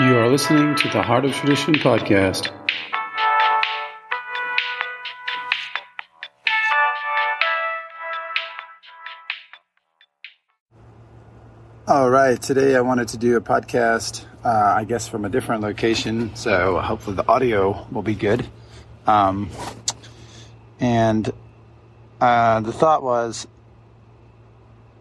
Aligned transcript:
You 0.00 0.16
are 0.16 0.28
listening 0.28 0.76
to 0.76 0.88
the 0.90 1.02
Heart 1.02 1.24
of 1.24 1.32
Tradition 1.32 1.74
podcast. 1.74 2.52
All 11.88 12.08
right, 12.08 12.40
today 12.40 12.76
I 12.76 12.80
wanted 12.82 13.08
to 13.08 13.16
do 13.16 13.36
a 13.36 13.40
podcast, 13.40 14.24
uh, 14.44 14.48
I 14.48 14.84
guess 14.84 15.08
from 15.08 15.24
a 15.24 15.28
different 15.28 15.62
location, 15.62 16.32
so 16.36 16.78
hopefully 16.78 17.16
the 17.16 17.26
audio 17.26 17.84
will 17.90 18.02
be 18.02 18.14
good. 18.14 18.46
Um, 19.04 19.50
and 20.78 21.28
uh, 22.20 22.60
the 22.60 22.72
thought 22.72 23.02
was 23.02 23.48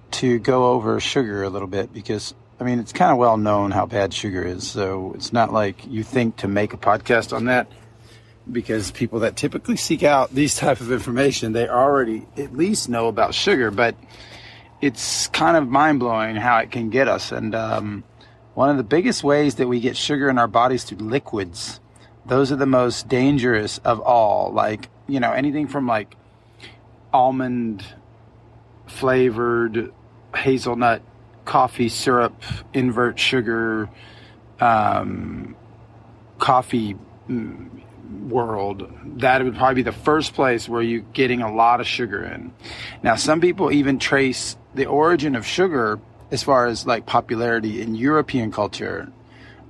to 0.09 0.39
go 0.39 0.71
over 0.71 0.99
sugar 0.99 1.43
a 1.43 1.49
little 1.49 1.67
bit 1.67 1.93
because 1.93 2.33
I 2.59 2.63
mean, 2.63 2.79
it's 2.79 2.93
kind 2.93 3.11
of 3.11 3.17
well 3.17 3.37
known 3.37 3.71
how 3.71 3.85
bad 3.85 4.13
sugar 4.13 4.43
is, 4.43 4.67
so 4.67 5.13
it's 5.13 5.31
not 5.31 5.53
like 5.53 5.85
you 5.87 6.03
think 6.03 6.37
to 6.37 6.47
make 6.47 6.73
a 6.73 6.77
podcast 6.77 7.35
on 7.35 7.45
that 7.45 7.67
because 8.51 8.91
people 8.91 9.19
that 9.19 9.35
typically 9.35 9.77
seek 9.77 10.03
out 10.03 10.31
these 10.31 10.55
type 10.57 10.81
of 10.81 10.91
information, 10.91 11.53
they 11.53 11.67
already 11.67 12.25
at 12.35 12.53
least 12.53 12.89
know 12.89 13.07
about 13.07 13.33
sugar, 13.33 13.69
but 13.69 13.95
it's 14.81 15.27
kind 15.27 15.57
of 15.57 15.67
mind 15.67 15.99
blowing 15.99 16.35
how 16.35 16.57
it 16.57 16.71
can 16.71 16.89
get 16.89 17.07
us. 17.07 17.31
And 17.31 17.53
um, 17.53 18.03
one 18.53 18.69
of 18.69 18.77
the 18.77 18.83
biggest 18.83 19.23
ways 19.23 19.55
that 19.55 19.67
we 19.67 19.79
get 19.79 19.95
sugar 19.95 20.29
in 20.29 20.39
our 20.39 20.47
bodies 20.47 20.83
through 20.83 20.97
liquids. 20.97 21.79
Those 22.25 22.51
are 22.51 22.55
the 22.55 22.65
most 22.65 23.07
dangerous 23.07 23.77
of 23.79 24.01
all. 24.01 24.51
Like, 24.51 24.89
you 25.07 25.19
know, 25.19 25.31
anything 25.31 25.67
from 25.67 25.87
like 25.87 26.15
almond 27.13 27.85
flavored 28.87 29.93
hazelnut 30.35 31.01
coffee 31.47 31.89
syrup, 31.89 32.43
invert 32.73 33.17
sugar, 33.17 33.89
um, 34.59 35.55
coffee 36.37 36.95
mm, 37.27 37.69
world, 38.27 38.91
that 39.17 39.43
would 39.43 39.55
probably 39.55 39.75
be 39.75 39.81
the 39.81 39.91
first 39.91 40.33
place 40.33 40.69
where 40.69 40.81
you're 40.81 41.01
getting 41.13 41.41
a 41.41 41.51
lot 41.51 41.79
of 41.79 41.87
sugar 41.87 42.23
in. 42.23 42.53
Now, 43.01 43.15
some 43.15 43.41
people 43.41 43.71
even 43.71 43.97
trace 43.97 44.57
the 44.75 44.85
origin 44.85 45.35
of 45.35 45.47
sugar 45.47 45.99
as 46.29 46.43
far 46.43 46.67
as 46.67 46.85
like 46.85 47.05
popularity 47.05 47.81
in 47.81 47.95
European 47.95 48.51
culture 48.51 49.11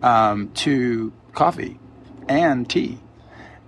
um, 0.02 0.50
to 0.56 1.14
coffee 1.34 1.80
and 2.28 2.70
tea. 2.70 2.98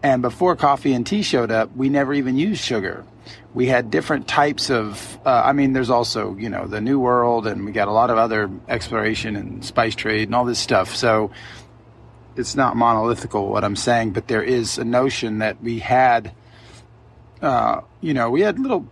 And 0.01 0.21
before 0.21 0.55
coffee 0.55 0.93
and 0.93 1.05
tea 1.05 1.21
showed 1.21 1.51
up, 1.51 1.75
we 1.75 1.89
never 1.89 2.13
even 2.13 2.37
used 2.37 2.63
sugar 2.63 3.05
we 3.53 3.65
had 3.65 3.89
different 3.89 4.27
types 4.27 4.69
of 4.69 5.19
uh, 5.25 5.41
i 5.45 5.53
mean 5.53 5.73
there's 5.73 5.89
also 5.89 6.35
you 6.35 6.49
know 6.49 6.67
the 6.67 6.81
new 6.81 6.99
world 6.99 7.47
and 7.47 7.65
we 7.65 7.71
got 7.71 7.87
a 7.87 7.91
lot 7.91 8.09
of 8.09 8.17
other 8.17 8.49
exploration 8.67 9.35
and 9.35 9.65
spice 9.65 9.95
trade 9.95 10.27
and 10.27 10.35
all 10.35 10.45
this 10.45 10.59
stuff. 10.59 10.95
So 10.95 11.31
it's 12.35 12.55
not 12.55 12.75
monolithical 12.75 13.49
what 13.49 13.63
i'm 13.63 13.75
saying 13.75 14.11
but 14.11 14.27
there 14.27 14.43
is 14.43 14.77
a 14.77 14.85
notion 14.85 15.39
that 15.39 15.61
we 15.61 15.79
had 15.79 16.31
uh, 17.41 17.81
you 18.01 18.13
know 18.13 18.29
we 18.29 18.41
had 18.41 18.59
little 18.59 18.87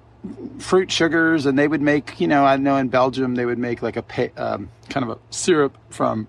fruit 0.60 0.92
sugars 0.92 1.46
and 1.46 1.58
they 1.58 1.68
would 1.68 1.82
make 1.82 2.20
you 2.20 2.28
know 2.28 2.46
i 2.46 2.58
know 2.58 2.76
in 2.76 2.90
belgium 2.90 3.36
they 3.36 3.46
would 3.46 3.58
make 3.58 3.82
like 3.82 3.96
a 3.96 4.32
um, 4.38 4.70
kind 4.90 5.04
of 5.04 5.18
a 5.18 5.20
syrup 5.30 5.78
from 5.90 6.28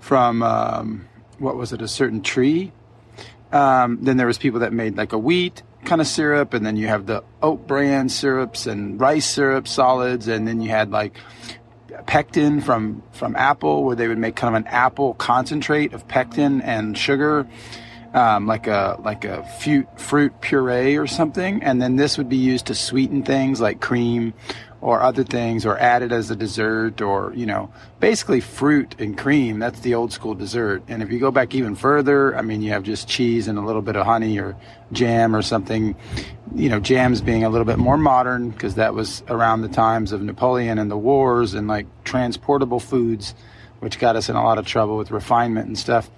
from 0.00 0.42
um, 0.42 1.06
what 1.38 1.56
was 1.56 1.72
it 1.72 1.80
a 1.80 1.88
certain 1.88 2.22
tree 2.22 2.72
um, 3.52 3.98
then 4.02 4.16
there 4.16 4.26
was 4.26 4.38
people 4.38 4.60
that 4.60 4.72
made 4.72 4.96
like 4.96 5.12
a 5.12 5.18
wheat 5.18 5.62
kind 5.84 6.00
of 6.00 6.06
syrup, 6.06 6.52
and 6.52 6.66
then 6.66 6.76
you 6.76 6.88
have 6.88 7.06
the 7.06 7.22
oat 7.42 7.66
bran 7.66 8.08
syrups 8.08 8.66
and 8.66 9.00
rice 9.00 9.26
syrup 9.26 9.68
solids, 9.68 10.28
and 10.28 10.46
then 10.46 10.60
you 10.60 10.70
had 10.70 10.90
like 10.90 11.16
pectin 12.06 12.60
from 12.60 13.02
from 13.12 13.36
apple, 13.36 13.84
where 13.84 13.96
they 13.96 14.08
would 14.08 14.18
make 14.18 14.36
kind 14.36 14.54
of 14.54 14.60
an 14.60 14.66
apple 14.68 15.14
concentrate 15.14 15.92
of 15.92 16.06
pectin 16.08 16.60
and 16.62 16.98
sugar, 16.98 17.46
um, 18.14 18.46
like 18.46 18.66
a 18.66 18.98
like 19.04 19.24
a 19.24 19.44
fruit 19.60 19.86
fruit 19.98 20.40
puree 20.40 20.96
or 20.96 21.06
something, 21.06 21.62
and 21.62 21.80
then 21.80 21.96
this 21.96 22.18
would 22.18 22.28
be 22.28 22.36
used 22.36 22.66
to 22.66 22.74
sweeten 22.74 23.22
things 23.22 23.60
like 23.60 23.80
cream 23.80 24.34
or 24.80 25.00
other 25.00 25.24
things 25.24 25.64
or 25.64 25.78
added 25.78 26.12
as 26.12 26.30
a 26.30 26.36
dessert 26.36 27.00
or 27.00 27.32
you 27.34 27.46
know 27.46 27.72
basically 28.00 28.40
fruit 28.40 28.94
and 28.98 29.16
cream 29.16 29.58
that's 29.58 29.80
the 29.80 29.94
old 29.94 30.12
school 30.12 30.34
dessert. 30.34 30.82
And 30.88 31.02
if 31.02 31.10
you 31.10 31.18
go 31.18 31.30
back 31.30 31.54
even 31.54 31.74
further 31.74 32.36
i 32.36 32.42
mean 32.42 32.62
you 32.62 32.70
have 32.70 32.82
just 32.82 33.08
cheese 33.08 33.48
and 33.48 33.58
a 33.58 33.62
little 33.62 33.82
bit 33.82 33.96
of 33.96 34.06
honey 34.06 34.38
or 34.38 34.56
jam 34.92 35.34
or 35.34 35.42
something. 35.42 35.96
You 36.54 36.68
know 36.68 36.80
jams 36.80 37.20
being 37.20 37.44
a 37.44 37.48
little 37.48 37.64
bit 37.64 37.78
more 37.78 37.96
modern 37.96 38.50
because 38.50 38.76
that 38.76 38.94
was 38.94 39.22
around 39.28 39.62
the 39.62 39.68
times 39.68 40.12
of 40.12 40.22
napoleon 40.22 40.78
and 40.78 40.90
the 40.90 40.96
wars 40.96 41.54
and 41.54 41.68
like 41.68 41.86
transportable 42.04 42.80
foods 42.80 43.34
which 43.80 43.98
got 43.98 44.16
us 44.16 44.28
in 44.28 44.36
a 44.36 44.42
lot 44.42 44.58
of 44.58 44.66
trouble 44.66 44.96
with 44.96 45.10
refinement 45.10 45.66
and 45.66 45.78
stuff. 45.78 46.10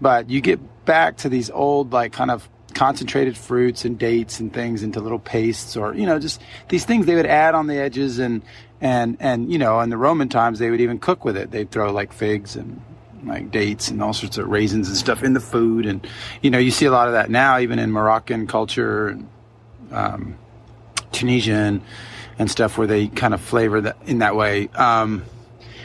But 0.00 0.30
you 0.30 0.40
get 0.40 0.60
back 0.84 1.18
to 1.18 1.28
these 1.28 1.50
old 1.50 1.92
like 1.92 2.12
kind 2.12 2.30
of 2.30 2.48
concentrated 2.80 3.36
fruits 3.36 3.84
and 3.84 3.98
dates 3.98 4.40
and 4.40 4.54
things 4.54 4.82
into 4.82 5.00
little 5.00 5.18
pastes 5.18 5.76
or 5.76 5.94
you 5.94 6.06
know 6.06 6.18
just 6.18 6.40
these 6.68 6.86
things 6.86 7.04
they 7.04 7.14
would 7.14 7.26
add 7.26 7.54
on 7.54 7.66
the 7.66 7.76
edges 7.76 8.18
and 8.18 8.40
and 8.80 9.18
and 9.20 9.52
you 9.52 9.58
know 9.58 9.80
in 9.80 9.90
the 9.90 9.98
roman 9.98 10.30
times 10.30 10.58
they 10.58 10.70
would 10.70 10.80
even 10.80 10.98
cook 10.98 11.22
with 11.22 11.36
it. 11.36 11.50
They'd 11.50 11.70
throw 11.70 11.92
like 11.92 12.10
figs 12.10 12.56
and 12.56 12.80
like 13.22 13.50
dates 13.50 13.90
and 13.90 14.02
all 14.02 14.14
sorts 14.14 14.38
of 14.38 14.48
raisins 14.48 14.88
and 14.88 14.96
stuff 14.96 15.22
in 15.22 15.34
the 15.34 15.40
food. 15.40 15.84
And 15.84 16.06
you 16.40 16.48
know 16.48 16.56
you 16.56 16.70
see 16.70 16.86
a 16.86 16.90
lot 16.90 17.06
of 17.06 17.12
that 17.12 17.28
now 17.28 17.58
even 17.58 17.78
in 17.78 17.92
moroccan 17.92 18.46
culture 18.46 19.08
and 19.08 19.28
um, 19.90 20.38
tunisian 21.12 21.82
and 22.38 22.50
stuff 22.50 22.78
where 22.78 22.86
they 22.86 23.08
kind 23.08 23.34
of 23.34 23.42
flavor 23.42 23.82
that 23.82 23.98
in 24.06 24.20
that 24.20 24.36
way. 24.36 24.68
Um, 24.68 25.26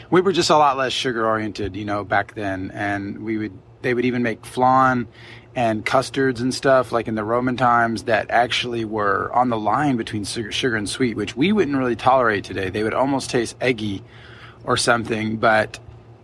we 0.08 0.22
were 0.22 0.32
just 0.32 0.48
a 0.48 0.56
lot 0.56 0.78
less 0.78 0.94
sugar 0.94 1.26
oriented 1.26 1.76
you 1.76 1.84
know 1.84 2.04
back 2.04 2.32
then. 2.32 2.70
And 2.72 3.22
we 3.22 3.36
would 3.36 3.52
they 3.82 3.92
would 3.92 4.06
even 4.06 4.22
make 4.22 4.46
flan 4.46 5.08
and 5.56 5.86
custards 5.86 6.42
and 6.42 6.54
stuff 6.54 6.92
like 6.92 7.08
in 7.08 7.14
the 7.14 7.24
Roman 7.24 7.56
times 7.56 8.04
that 8.04 8.30
actually 8.30 8.84
were 8.84 9.32
on 9.32 9.48
the 9.48 9.56
line 9.56 9.96
between 9.96 10.24
sugar, 10.24 10.76
and 10.76 10.86
sweet, 10.86 11.16
which 11.16 11.34
we 11.34 11.50
wouldn't 11.50 11.76
really 11.76 11.96
tolerate 11.96 12.44
today. 12.44 12.68
They 12.68 12.82
would 12.82 12.92
almost 12.92 13.30
taste 13.30 13.56
eggy 13.58 14.02
or 14.64 14.76
something, 14.76 15.38
but 15.38 15.78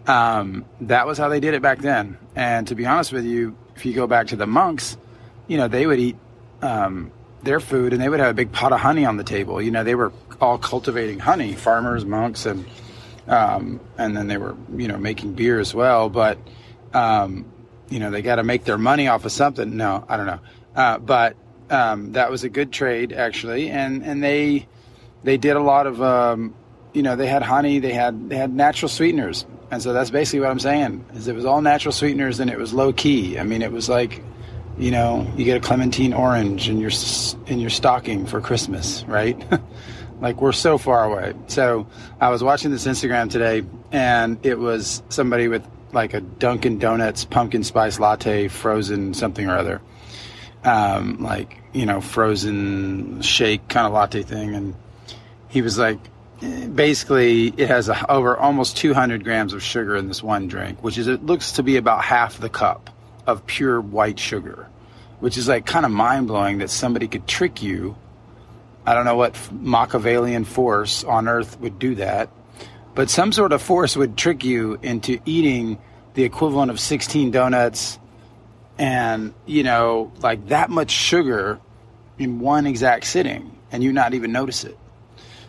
um, 0.07 0.67
that 0.83 1.07
was 1.07 1.17
how 1.17 1.31
they 1.31 1.41
did 1.41 1.55
it 1.55 1.63
back 1.63 1.79
then. 1.79 2.19
And 2.37 2.69
to 2.69 2.75
be 2.75 2.85
honest 2.85 3.11
with 3.11 3.25
you, 3.25 3.57
if 3.75 3.87
you 3.87 3.95
go 3.95 4.07
back 4.07 4.29
to 4.29 4.37
the 4.37 4.47
monks, 4.47 4.99
you 5.49 5.57
know, 5.57 5.67
they 5.67 5.87
would 5.87 5.99
eat 5.99 6.17
um, 6.61 7.11
their 7.43 7.59
food 7.59 7.95
and 7.95 8.03
they 8.03 8.11
would 8.11 8.21
have 8.21 8.31
a 8.31 8.35
big 8.35 8.53
pot 8.53 8.73
of 8.73 8.81
honey 8.81 9.07
on 9.07 9.17
the 9.17 9.25
table. 9.25 9.63
You 9.63 9.71
know, 9.71 9.83
they 9.83 9.95
were 9.95 10.13
all 10.43 10.59
cultivating 10.59 11.19
honey, 11.19 11.55
farmers, 11.55 12.05
monks, 12.05 12.45
and 12.45 12.67
um, 13.29 13.81
and 13.97 14.15
then 14.15 14.27
they 14.27 14.37
were, 14.37 14.57
you 14.77 14.89
know, 14.89 14.99
making 14.99 15.35
beer 15.35 15.59
as 15.59 15.73
well. 15.73 16.11
But 16.11 16.39
um, 16.93 17.47
you 17.93 17.99
know 17.99 18.11
they 18.11 18.23
got 18.23 18.37
to 18.37 18.43
make 18.43 18.65
their 18.65 18.79
money 18.79 19.09
off 19.09 19.25
of 19.25 19.33
something. 19.33 19.77
No, 19.77 20.05
I 20.09 20.17
don't 20.17 20.27
know, 20.27 20.41
uh, 20.75 20.99
but 20.99 21.37
um, 21.71 22.13
that 22.13 22.31
was 22.31 22.43
a 22.43 22.49
good 22.49 22.73
trade 22.73 23.13
actually, 23.13 23.71
and 23.71 24.03
and 24.03 24.23
they 24.23 24.67
they 25.25 25.37
did 25.37 25.57
a 25.57 25.61
lot 25.61 25.87
of 25.87 26.01
um, 26.03 26.55
you 26.93 27.03
know 27.03 27.17
they 27.17 27.27
had 27.27 27.43
honey, 27.43 27.79
they 27.79 27.93
had 27.93 28.31
they 28.31 28.37
had 28.37 28.53
natural 28.55 28.89
sweeteners, 28.89 29.45
and 29.71 29.83
so 29.83 29.93
that's 29.93 30.11
basically 30.11 30.41
what 30.41 30.51
I'm 30.51 30.61
saying 30.61 31.05
is 31.15 31.29
it 31.29 31.35
was 31.35 31.45
all 31.45 31.61
natural 31.61 31.93
sweeteners 31.93 32.41
and 32.41 32.51
it 32.51 32.59
was 32.59 32.73
low 32.73 32.93
key. 32.93 33.39
I 33.39 33.45
mean 33.45 33.63
it 33.63 33.73
was 33.73 33.89
like 33.89 34.23
you 34.79 34.91
know 34.91 35.31
you 35.37 35.45
get 35.45 35.59
a 35.59 35.61
clementine 35.61 36.15
orange 36.15 36.69
in 36.69 36.79
your 36.79 36.91
in 37.47 37.59
your 37.59 37.71
stocking 37.71 38.27
for 38.27 38.41
Christmas, 38.41 39.05
right? 39.07 39.37
like 40.23 40.41
we're 40.41 40.53
so 40.53 40.79
far 40.79 41.05
away. 41.05 41.35
So 41.49 41.87
I 42.21 42.31
was 42.31 42.43
watching 42.43 42.71
this 42.71 42.87
Instagram 42.87 43.31
today, 43.31 43.65
and 43.91 44.39
it 44.47 44.59
was 44.59 45.03
somebody 45.09 45.49
with 45.49 45.67
like 45.93 46.15
a 46.15 46.21
Dunkin' 46.21 46.79
Donuts 46.79 47.25
pumpkin 47.25 47.65
spice 47.65 47.99
latte, 47.99 48.49
frozen 48.49 49.15
something 49.15 49.49
or 49.49 49.57
other, 49.57 49.81
um, 50.65 51.23
like 51.23 51.59
you 51.73 51.87
know, 51.87 52.01
frozen 52.01 53.23
shake 53.23 53.69
kind 53.69 53.87
of 53.87 53.93
latte 53.93 54.23
thing, 54.23 54.55
and 54.55 54.75
he 55.49 55.63
was 55.63 55.79
like, 55.79 55.99
basically, 56.75 57.49
it 57.49 57.69
has 57.69 57.89
a, 57.89 58.11
over 58.11 58.37
almost 58.37 58.77
200 58.77 59.25
grams 59.25 59.53
of 59.53 59.63
sugar 59.63 59.97
in 59.97 60.09
this 60.09 60.23
one 60.23 60.49
drink, 60.49 60.83
which 60.83 60.99
is 60.99 61.09
it 61.09 61.25
looks 61.25 61.53
to 61.53 61.63
be 61.63 61.77
about 61.77 62.05
half 62.05 62.39
the 62.39 62.49
cup 62.49 62.91
of 63.27 63.47
pure 63.47 63.81
white 63.81 64.19
sugar, 64.19 64.69
which 65.21 65.37
is 65.37 65.49
like 65.49 65.67
kind 65.67 65.87
of 65.87 65.93
mind 65.93 66.27
blowing 66.27 66.59
that 66.59 66.71
somebody 66.71 67.09
could 67.09 67.27
trick 67.27 67.63
you. 67.63 67.97
I 68.85 68.95
don't 68.95 69.05
know 69.05 69.17
what 69.17 69.39
Machiavellian 69.53 70.45
force 70.45 71.05
on 71.05 71.29
earth 71.29 71.61
would 71.61 71.79
do 71.79 71.95
that 71.97 72.31
but 72.95 73.09
some 73.09 73.33
sort 73.33 73.53
of 73.53 73.63
force 73.63 73.97
would 73.97 74.17
trick 74.17 74.45
you 74.45 74.79
into 74.83 75.19
eating 75.25 75.79
the 76.15 76.25
equivalent 76.25 76.71
of 76.71 76.79
16 76.79 77.31
donuts 77.31 77.99
and, 78.79 79.35
you 79.47 79.63
know, 79.63 80.13
like 80.21 80.49
that 80.49 80.71
much 80.71 80.91
sugar 80.91 81.61
in 82.19 82.41
one 82.41 82.67
exact 82.67 83.07
sitting 83.07 83.57
and 83.71 83.83
you 83.83 83.93
not 83.93 84.15
even 84.15 84.33
notice 84.33 84.65
it. 84.65 84.79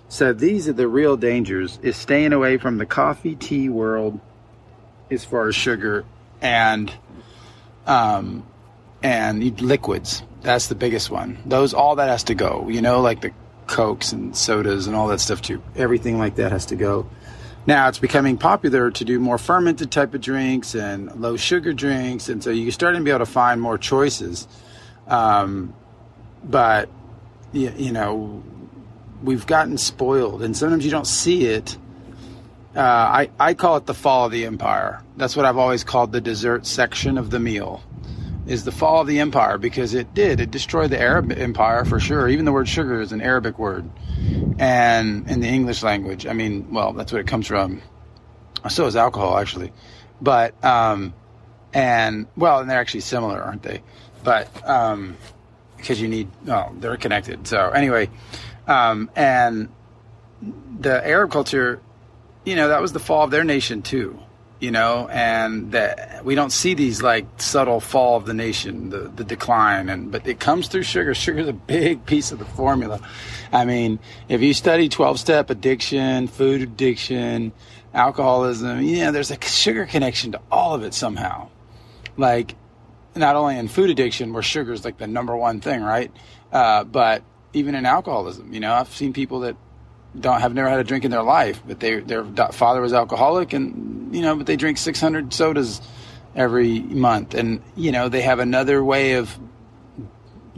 So 0.09 0.31
these 0.31 0.67
are 0.67 0.73
the 0.73 0.87
real 0.87 1.17
dangers 1.17 1.79
is 1.81 1.95
staying 1.95 2.33
away 2.33 2.57
from 2.57 2.77
the 2.77 2.85
coffee 2.85 3.35
tea 3.35 3.69
world 3.69 4.19
as 5.09 5.25
far 5.25 5.47
as 5.47 5.55
sugar 5.55 6.05
and 6.41 6.91
um 7.87 8.45
and 9.01 9.59
liquids. 9.61 10.23
That's 10.41 10.67
the 10.67 10.75
biggest 10.75 11.09
one. 11.09 11.39
Those 11.45 11.73
all 11.73 11.95
that 11.95 12.09
has 12.09 12.23
to 12.25 12.35
go, 12.35 12.69
you 12.69 12.81
know, 12.81 13.01
like 13.01 13.21
the 13.21 13.31
cokes 13.67 14.11
and 14.11 14.35
sodas 14.35 14.87
and 14.87 14.95
all 14.95 15.07
that 15.07 15.19
stuff 15.19 15.41
too. 15.41 15.61
Everything 15.75 16.19
like 16.19 16.35
that 16.35 16.51
has 16.51 16.67
to 16.67 16.75
go 16.75 17.09
now 17.65 17.87
it's 17.87 17.99
becoming 17.99 18.37
popular 18.37 18.91
to 18.91 19.05
do 19.05 19.19
more 19.19 19.37
fermented 19.37 19.91
type 19.91 20.13
of 20.13 20.21
drinks 20.21 20.75
and 20.75 21.13
low 21.15 21.37
sugar 21.37 21.73
drinks, 21.73 22.29
and 22.29 22.43
so 22.43 22.49
you're 22.49 22.71
starting 22.71 23.01
to 23.01 23.05
be 23.05 23.11
able 23.11 23.25
to 23.25 23.31
find 23.31 23.61
more 23.61 23.77
choices. 23.77 24.47
Um, 25.07 25.73
but 26.43 26.89
you, 27.51 27.71
you 27.77 27.91
know, 27.91 28.43
we've 29.21 29.45
gotten 29.45 29.77
spoiled, 29.77 30.41
and 30.43 30.55
sometimes 30.55 30.83
you 30.83 30.91
don't 30.91 31.07
see 31.07 31.45
it. 31.45 31.77
Uh, 32.75 32.81
I 32.81 33.29
I 33.39 33.53
call 33.53 33.77
it 33.77 33.85
the 33.85 33.93
fall 33.93 34.25
of 34.25 34.31
the 34.31 34.45
empire. 34.45 35.01
That's 35.15 35.35
what 35.35 35.45
I've 35.45 35.57
always 35.57 35.83
called 35.83 36.11
the 36.11 36.21
dessert 36.21 36.65
section 36.65 37.17
of 37.17 37.29
the 37.29 37.39
meal. 37.39 37.83
Is 38.45 38.65
the 38.65 38.73
fall 38.73 39.01
of 39.01 39.07
the 39.07 39.19
empire 39.19 39.57
because 39.57 39.93
it 39.93 40.13
did 40.13 40.41
it 40.41 40.51
destroyed 40.51 40.89
the 40.89 40.99
Arab 40.99 41.31
empire 41.31 41.85
for 41.85 41.99
sure. 41.99 42.27
Even 42.27 42.43
the 42.43 42.51
word 42.51 42.67
sugar 42.67 42.99
is 42.99 43.13
an 43.13 43.21
Arabic 43.21 43.57
word, 43.57 43.89
and 44.59 45.29
in 45.29 45.39
the 45.39 45.47
English 45.47 45.81
language, 45.81 46.27
I 46.27 46.33
mean, 46.33 46.73
well, 46.73 46.91
that's 46.91 47.13
what 47.13 47.21
it 47.21 47.27
comes 47.27 47.47
from. 47.47 47.81
So 48.69 48.85
is 48.85 48.97
alcohol 48.97 49.37
actually, 49.37 49.71
but 50.21 50.61
um, 50.63 51.13
and 51.73 52.27
well, 52.35 52.59
and 52.59 52.69
they're 52.69 52.79
actually 52.79 53.01
similar, 53.01 53.41
aren't 53.41 53.63
they? 53.63 53.81
But 54.23 54.69
um, 54.69 55.15
because 55.77 55.99
you 55.99 56.07
need, 56.07 56.29
oh, 56.47 56.73
they're 56.79 56.97
connected. 56.97 57.45
So 57.47 57.69
anyway, 57.69 58.09
um, 58.67 59.09
and 59.15 59.69
the 60.79 61.05
Arab 61.05 61.31
culture, 61.31 61.81
you 62.45 62.55
know, 62.55 62.69
that 62.69 62.81
was 62.81 62.93
the 62.93 62.99
fall 62.99 63.23
of 63.23 63.31
their 63.31 63.43
nation 63.43 63.81
too, 63.81 64.19
you 64.63 64.71
know, 64.71 65.09
and 65.09 65.73
that 65.73 66.23
we 66.23 66.35
don't 66.35 66.51
see 66.51 66.73
these 66.73 67.03
like 67.03 67.25
subtle 67.35 67.81
fall 67.81 68.15
of 68.15 68.25
the 68.25 68.33
nation, 68.33 68.91
the, 68.91 69.11
the 69.13 69.25
decline, 69.25 69.89
and 69.89 70.09
but 70.09 70.25
it 70.25 70.39
comes 70.39 70.69
through 70.69 70.83
sugar. 70.83 71.13
Sugar's 71.13 71.49
a 71.49 71.53
big 71.53 72.05
piece 72.05 72.31
of 72.31 72.39
the 72.39 72.45
formula. 72.45 73.01
I 73.51 73.65
mean, 73.65 73.99
if 74.29 74.39
you 74.41 74.53
study 74.53 74.87
12 74.87 75.19
step 75.19 75.49
addiction, 75.49 76.29
food 76.29 76.61
addiction, 76.61 77.51
alcoholism, 77.93 78.79
know, 78.99 79.11
there's 79.11 79.31
a 79.31 79.41
sugar 79.41 79.85
connection 79.85 80.31
to 80.31 80.39
all 80.49 80.73
of 80.73 80.83
it 80.83 80.93
somehow. 80.93 81.49
Like, 82.15 82.55
not 83.17 83.35
only 83.35 83.57
in 83.57 83.67
food 83.67 83.89
addiction 83.89 84.31
where 84.31 84.43
sugar 84.43 84.71
is 84.71 84.85
like 84.85 84.97
the 84.97 85.07
number 85.07 85.35
one 85.35 85.59
thing, 85.59 85.83
right? 85.83 86.09
Uh, 86.53 86.85
but 86.85 87.21
even 87.51 87.75
in 87.75 87.85
alcoholism, 87.85 88.53
you 88.53 88.61
know, 88.61 88.73
I've 88.73 88.87
seen 88.87 89.11
people 89.11 89.41
that 89.41 89.57
don't 90.19 90.41
have 90.41 90.53
never 90.53 90.69
had 90.69 90.79
a 90.79 90.83
drink 90.83 91.05
in 91.05 91.11
their 91.11 91.23
life, 91.23 91.61
but 91.65 91.79
they, 91.79 91.99
their 91.99 92.23
father 92.51 92.81
was 92.81 92.93
alcoholic 92.93 93.53
and, 93.53 94.15
you 94.15 94.21
know, 94.21 94.35
but 94.35 94.45
they 94.45 94.55
drink 94.55 94.77
600 94.77 95.33
sodas 95.33 95.81
every 96.35 96.79
month. 96.79 97.33
And, 97.33 97.61
you 97.75 97.91
know, 97.91 98.09
they 98.09 98.21
have 98.21 98.39
another 98.39 98.83
way 98.83 99.13
of 99.13 99.37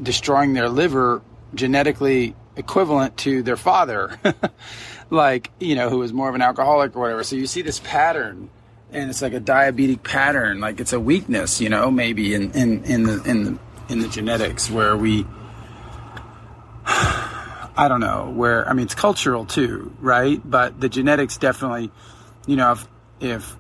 destroying 0.02 0.54
their 0.54 0.70
liver 0.70 1.22
genetically 1.54 2.36
equivalent 2.58 3.18
to 3.18 3.44
their 3.44 3.58
father, 3.58 4.20
like, 5.10 5.52
you 5.60 5.76
know, 5.76 5.90
who 5.90 6.00
was 6.00 6.12
more 6.12 6.30
of 6.30 6.36
an 6.36 6.42
alcoholic 6.42 6.96
or 6.96 7.02
whatever. 7.02 7.24
So 7.24 7.36
you 7.36 7.48
see 7.48 7.62
this 7.62 7.80
pattern 7.80 8.50
and 8.92 9.10
it's 9.10 9.22
like 9.22 9.34
a 9.34 9.40
diabetic 9.40 10.04
pattern, 10.04 10.60
like 10.60 10.80
it's 10.80 10.94
a 10.94 11.00
weakness, 11.00 11.60
you 11.60 11.70
know, 11.70 11.92
maybe 11.92 12.34
in, 12.34 12.52
in, 12.52 12.84
in 12.84 13.04
the 13.04 13.24
in 13.24 13.44
the 13.44 13.60
in 13.90 14.00
the 14.00 14.08
genetics 14.08 14.70
where 14.70 14.98
we 14.98 15.26
I 17.78 17.88
don't 17.88 18.00
know, 18.00 18.32
where 18.34 18.68
I 18.68 18.74
mean 18.74 18.86
it's 18.86 18.96
cultural 18.96 19.46
too, 19.46 19.94
right? 20.00 20.40
But 20.44 20.80
the 20.80 20.90
genetics 20.90 21.38
definitely, 21.38 21.92
you 22.46 22.56
know, 22.56 22.72
if 22.72 22.88
if 23.20 23.56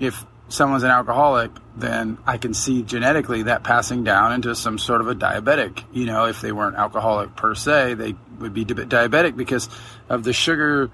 if 0.00 0.26
someone's 0.48 0.84
an 0.84 0.90
alcoholic, 0.90 1.50
then 1.76 2.18
I 2.26 2.38
can 2.38 2.54
see 2.54 2.82
genetically 2.82 3.44
that 3.44 3.62
passing 3.62 4.04
down 4.04 4.32
into 4.32 4.54
some 4.54 4.78
sort 4.78 5.00
of 5.00 5.08
a 5.08 5.14
diabetic. 5.14 5.82
You 5.92 6.06
know, 6.06 6.26
if 6.26 6.40
they 6.40 6.52
weren't 6.52 6.76
alcoholic 6.76 7.36
per 7.36 7.54
se, 7.54 7.94
they 7.94 8.14
would 8.38 8.54
be 8.54 8.64
diabetic 8.64 9.36
because 9.36 9.68
of 10.08 10.24
the 10.24 10.32
sugar 10.32 10.90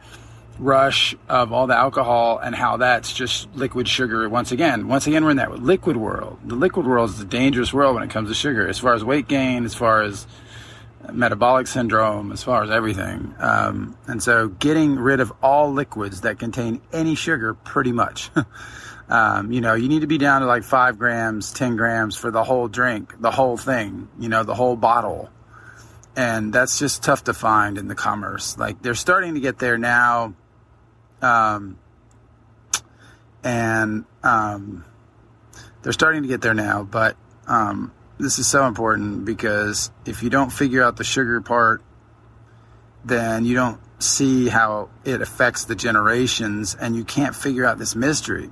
rush 0.59 1.15
of 1.29 1.53
all 1.53 1.67
the 1.67 1.77
alcohol 1.77 2.39
and 2.39 2.55
how 2.55 2.77
that's 2.77 3.13
just 3.13 3.53
liquid 3.55 3.89
sugar 3.89 4.29
once 4.29 4.53
again 4.53 4.87
once 4.87 5.07
again 5.07 5.25
we're 5.25 5.31
in 5.31 5.39
that 5.39 5.51
liquid 5.63 5.97
world 5.97 6.39
the 6.45 6.55
liquid 6.55 6.87
world 6.87 7.09
is 7.09 7.19
a 7.21 7.25
dangerous 7.25 7.73
world 7.73 7.95
when 7.95 8.05
it 8.05 8.11
comes 8.11 8.29
to 8.29 8.35
sugar 8.35 8.69
as 8.69 8.79
far 8.79 8.93
as 8.93 9.03
weight 9.03 9.27
gain 9.27 9.65
as 9.65 9.75
far 9.75 10.03
as 10.03 10.27
metabolic 11.11 11.67
syndrome 11.67 12.33
as 12.33 12.43
far 12.43 12.63
as 12.63 12.71
everything. 12.71 13.35
Um, 13.39 13.97
and 14.07 14.23
so 14.23 14.49
getting 14.49 14.97
rid 14.97 15.21
of 15.21 15.33
all 15.43 15.73
liquids 15.73 16.23
that 16.23 16.39
contain 16.39 16.81
any 16.93 17.15
sugar 17.15 17.55
pretty 17.55 17.93
much. 17.93 18.31
Um, 19.09 19.53
you 19.53 19.61
know 19.61 19.75
you 19.75 19.89
need 19.89 20.03
to 20.03 20.07
be 20.07 20.17
down 20.17 20.41
to 20.41 20.47
like 20.47 20.63
five 20.63 20.99
grams 20.99 21.53
ten 21.53 21.77
grams 21.77 22.17
for 22.17 22.31
the 22.31 22.43
whole 22.43 22.67
drink 22.67 23.21
the 23.21 23.33
whole 23.33 23.59
thing 23.59 24.09
you 24.19 24.31
know 24.31 24.43
the 24.43 24.55
whole 24.55 24.77
bottle. 24.77 25.29
And 26.17 26.51
that's 26.51 26.79
just 26.79 27.03
tough 27.03 27.25
to 27.25 27.35
find 27.35 27.77
in 27.77 27.89
the 27.89 27.95
commerce. 27.95 28.57
Like 28.57 28.81
they're 28.81 28.95
starting 28.95 29.35
to 29.35 29.41
get 29.41 29.59
there 29.59 29.77
now. 29.77 30.35
Um, 31.21 31.79
and 33.45 34.05
um, 34.23 34.85
they're 35.83 35.93
starting 35.93 36.23
to 36.23 36.29
get 36.29 36.41
there 36.41 36.55
now, 36.55 36.83
but 36.85 37.17
um, 37.47 37.93
this 38.23 38.39
is 38.39 38.47
so 38.47 38.67
important 38.67 39.25
because 39.25 39.91
if 40.07 40.23
you 40.23 40.31
don't 40.31 40.51
figure 40.51 40.83
out 40.83 40.97
the 40.97 41.05
sugar 41.05 41.41
part, 41.41 41.83
then 43.05 43.45
you 43.45 43.55
don't 43.55 43.81
see 43.99 44.49
how 44.49 44.89
it 45.05 45.21
affects 45.21 45.65
the 45.65 45.75
generations 45.75 46.75
and 46.75 46.95
you 46.95 47.05
can't 47.05 47.35
figure 47.35 47.67
out 47.67 47.79
this 47.79 47.97
mystery. 47.97 48.49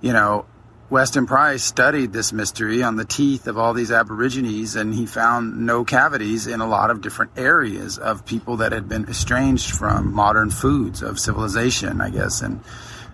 You 0.00 0.12
know, 0.12 0.46
Weston 0.90 1.26
Price 1.26 1.62
studied 1.62 2.12
this 2.12 2.32
mystery 2.32 2.82
on 2.82 2.96
the 2.96 3.04
teeth 3.04 3.46
of 3.46 3.58
all 3.58 3.74
these 3.74 3.90
Aborigines, 3.90 4.76
and 4.76 4.94
he 4.94 5.06
found 5.06 5.66
no 5.66 5.84
cavities 5.84 6.46
in 6.46 6.60
a 6.60 6.66
lot 6.66 6.90
of 6.90 7.00
different 7.00 7.32
areas 7.36 7.98
of 7.98 8.24
people 8.24 8.58
that 8.58 8.70
had 8.72 8.88
been 8.88 9.08
estranged 9.08 9.70
from 9.70 10.12
modern 10.12 10.50
foods 10.50 11.02
of 11.02 11.18
civilization, 11.18 12.00
I 12.00 12.10
guess, 12.10 12.40
and 12.40 12.60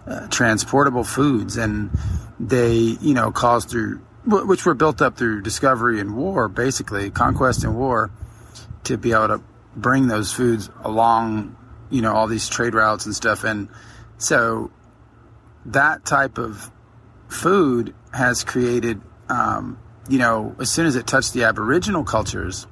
uh, 0.07 0.27
transportable 0.29 1.05
foods. 1.05 1.57
And 1.57 1.91
they, 2.39 2.75
you 2.75 3.15
know, 3.15 3.31
caused 3.31 3.71
through, 3.71 4.01
which 4.25 4.65
were 4.65 4.75
built 4.75 5.03
up 5.03 5.17
through 5.17 5.43
discovery 5.43 6.01
and 6.01 6.17
war, 6.17 6.49
basically, 6.49 7.11
conquest 7.11 7.65
and 7.65 7.77
war, 7.77 8.11
to 8.85 8.97
be 8.97 9.13
able 9.13 9.29
to 9.29 9.43
bring 9.75 10.07
those 10.07 10.33
foods 10.33 10.71
along, 10.85 11.57
you 11.91 12.03
know, 12.03 12.15
all 12.15 12.27
these 12.27 12.49
trade 12.49 12.75
routes 12.75 13.07
and 13.07 13.15
stuff. 13.15 13.45
And 13.45 13.69
so 14.19 14.71
that 15.67 16.05
type 16.05 16.39
of 16.39 16.71
food 17.29 17.95
has 18.13 18.45
created, 18.45 19.01
um, 19.29 19.79
you 20.09 20.19
know, 20.19 20.55
as 20.61 20.71
soon 20.71 20.87
as 20.87 20.97
it 20.97 21.07
touched 21.07 21.33
the 21.33 21.45
Aboriginal 21.45 22.05
cultures, 22.05 22.67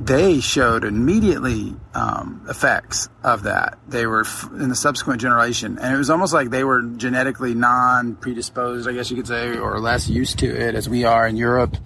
they 0.00 0.40
showed 0.40 0.84
immediately 0.84 1.74
um, 1.94 2.44
effects 2.48 3.08
of 3.22 3.44
that. 3.44 3.78
They 3.86 4.06
were 4.06 4.22
f- 4.22 4.48
in 4.52 4.68
the 4.68 4.74
subsequent 4.74 5.20
generation, 5.20 5.78
and 5.78 5.94
it 5.94 5.98
was 5.98 6.10
almost 6.10 6.32
like 6.32 6.50
they 6.50 6.64
were 6.64 6.82
genetically 6.82 7.54
non 7.54 8.16
predisposed, 8.16 8.88
I 8.88 8.92
guess 8.92 9.10
you 9.10 9.16
could 9.16 9.26
say, 9.26 9.56
or 9.56 9.78
less 9.80 10.08
used 10.08 10.38
to 10.40 10.46
it 10.46 10.74
as 10.74 10.88
we 10.88 11.04
are 11.04 11.26
in 11.26 11.36
Europe. 11.36 11.76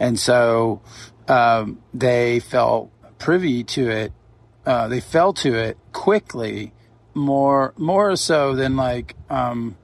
And 0.00 0.18
so 0.18 0.82
um, 1.28 1.82
they 1.92 2.40
fell 2.40 2.90
privy 3.18 3.64
to 3.64 3.90
it. 3.90 4.12
Uh, 4.66 4.88
they 4.88 5.00
fell 5.00 5.32
to 5.34 5.54
it 5.54 5.76
quickly, 5.92 6.72
more 7.12 7.74
more 7.76 8.16
so 8.16 8.54
than 8.54 8.74
like 8.74 9.14
um, 9.30 9.76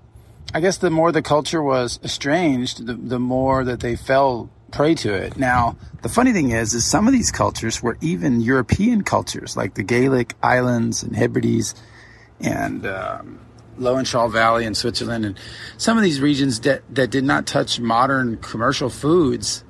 I 0.53 0.61
guess 0.61 0.79
the 0.79 0.91
more 0.91 1.13
the 1.13 1.23
culture 1.23 1.63
was 1.63 2.01
estranged, 2.03 2.87
the, 2.87 2.95
the 2.95 3.21
more 3.21 3.63
that 3.65 3.81
they 3.81 3.95
fell 3.95 4.51
prey 4.71 4.95
to 4.97 5.13
it. 5.13 5.37
Now, 5.37 5.77
the 6.03 6.09
funny 6.09 6.33
thing 6.33 6.51
is, 6.51 6.75
is 6.75 6.85
some 6.85 7.07
of 7.07 7.13
these 7.13 7.31
cultures 7.31 7.83
were 7.83 7.97
even 8.01 8.41
European 8.41 9.03
cultures, 9.03 9.57
like 9.57 9.75
the 9.75 9.83
Gaelic 9.83 10.35
Islands 10.43 11.03
and 11.03 11.15
Hebrides 11.15 11.75
and 12.41 12.87
um, 12.87 13.41
Loetschental 13.79 14.33
Valley 14.33 14.65
in 14.65 14.75
Switzerland, 14.75 15.25
and 15.25 15.39
some 15.77 15.97
of 15.97 16.03
these 16.03 16.21
regions 16.21 16.61
that, 16.61 16.83
that 16.95 17.11
did 17.11 17.25
not 17.25 17.47
touch 17.47 17.81
modern 17.81 18.39
commercial 18.39 18.91
foods 18.91 19.65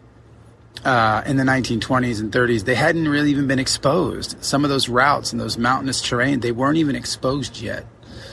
uh, 0.84 1.22
in 1.26 1.36
the 1.36 1.44
1920s 1.44 2.20
and 2.20 2.32
30s. 2.32 2.64
They 2.64 2.74
hadn't 2.74 3.08
really 3.08 3.30
even 3.30 3.46
been 3.46 3.58
exposed. 3.58 4.42
Some 4.42 4.64
of 4.64 4.70
those 4.70 4.88
routes 4.88 5.32
and 5.32 5.40
those 5.40 5.58
mountainous 5.58 6.00
terrain, 6.00 6.40
they 6.40 6.52
weren't 6.52 6.78
even 6.78 6.96
exposed 6.96 7.60
yet 7.60 7.86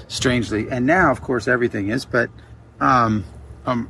strangely. 0.07 0.69
And 0.69 0.85
now, 0.85 1.11
of 1.11 1.21
course, 1.21 1.47
everything 1.47 1.89
is. 1.89 2.05
But, 2.05 2.29
um, 2.79 3.25
um, 3.65 3.89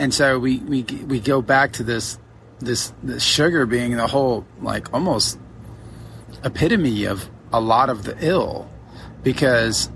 and 0.00 0.14
so 0.14 0.38
we, 0.38 0.56
we 0.60 0.82
we 0.82 1.20
go 1.20 1.42
back 1.42 1.72
to 1.74 1.84
this 1.84 2.18
this 2.58 2.92
this 3.02 3.22
sugar 3.22 3.66
being 3.66 3.96
the 3.96 4.06
whole 4.06 4.46
like 4.62 4.94
almost 4.94 5.38
epitome 6.42 7.04
of 7.04 7.28
a 7.52 7.60
lot 7.60 7.90
of 7.90 8.04
the 8.04 8.16
ill, 8.24 8.70
because 9.22 9.90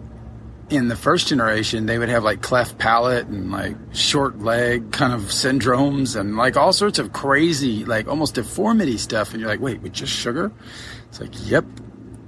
in 0.69 0.89
the 0.89 0.97
first 0.97 1.29
generation 1.29 1.87
they 1.87 1.99
would 1.99 2.11
have 2.11 2.23
like 2.23 2.43
cleft 2.43 2.77
palate 2.77 3.27
and 3.29 3.51
like 3.51 3.77
short 3.93 4.41
leg 4.41 4.93
kind 4.93 5.15
of 5.15 5.23
syndromes 5.23 6.21
and 6.21 6.37
like 6.37 6.57
all 6.59 6.75
sorts 6.75 6.99
of 6.99 7.15
crazy 7.15 7.87
like 7.87 8.07
almost 8.07 8.35
deformity 8.35 8.99
stuff. 8.99 9.31
And 9.31 9.41
you're 9.41 9.49
like 9.49 9.61
wait 9.61 9.81
with 9.81 9.95
just 9.95 10.13
sugar? 10.13 10.53
It's 11.09 11.19
like 11.19 11.33
yep 11.49 11.65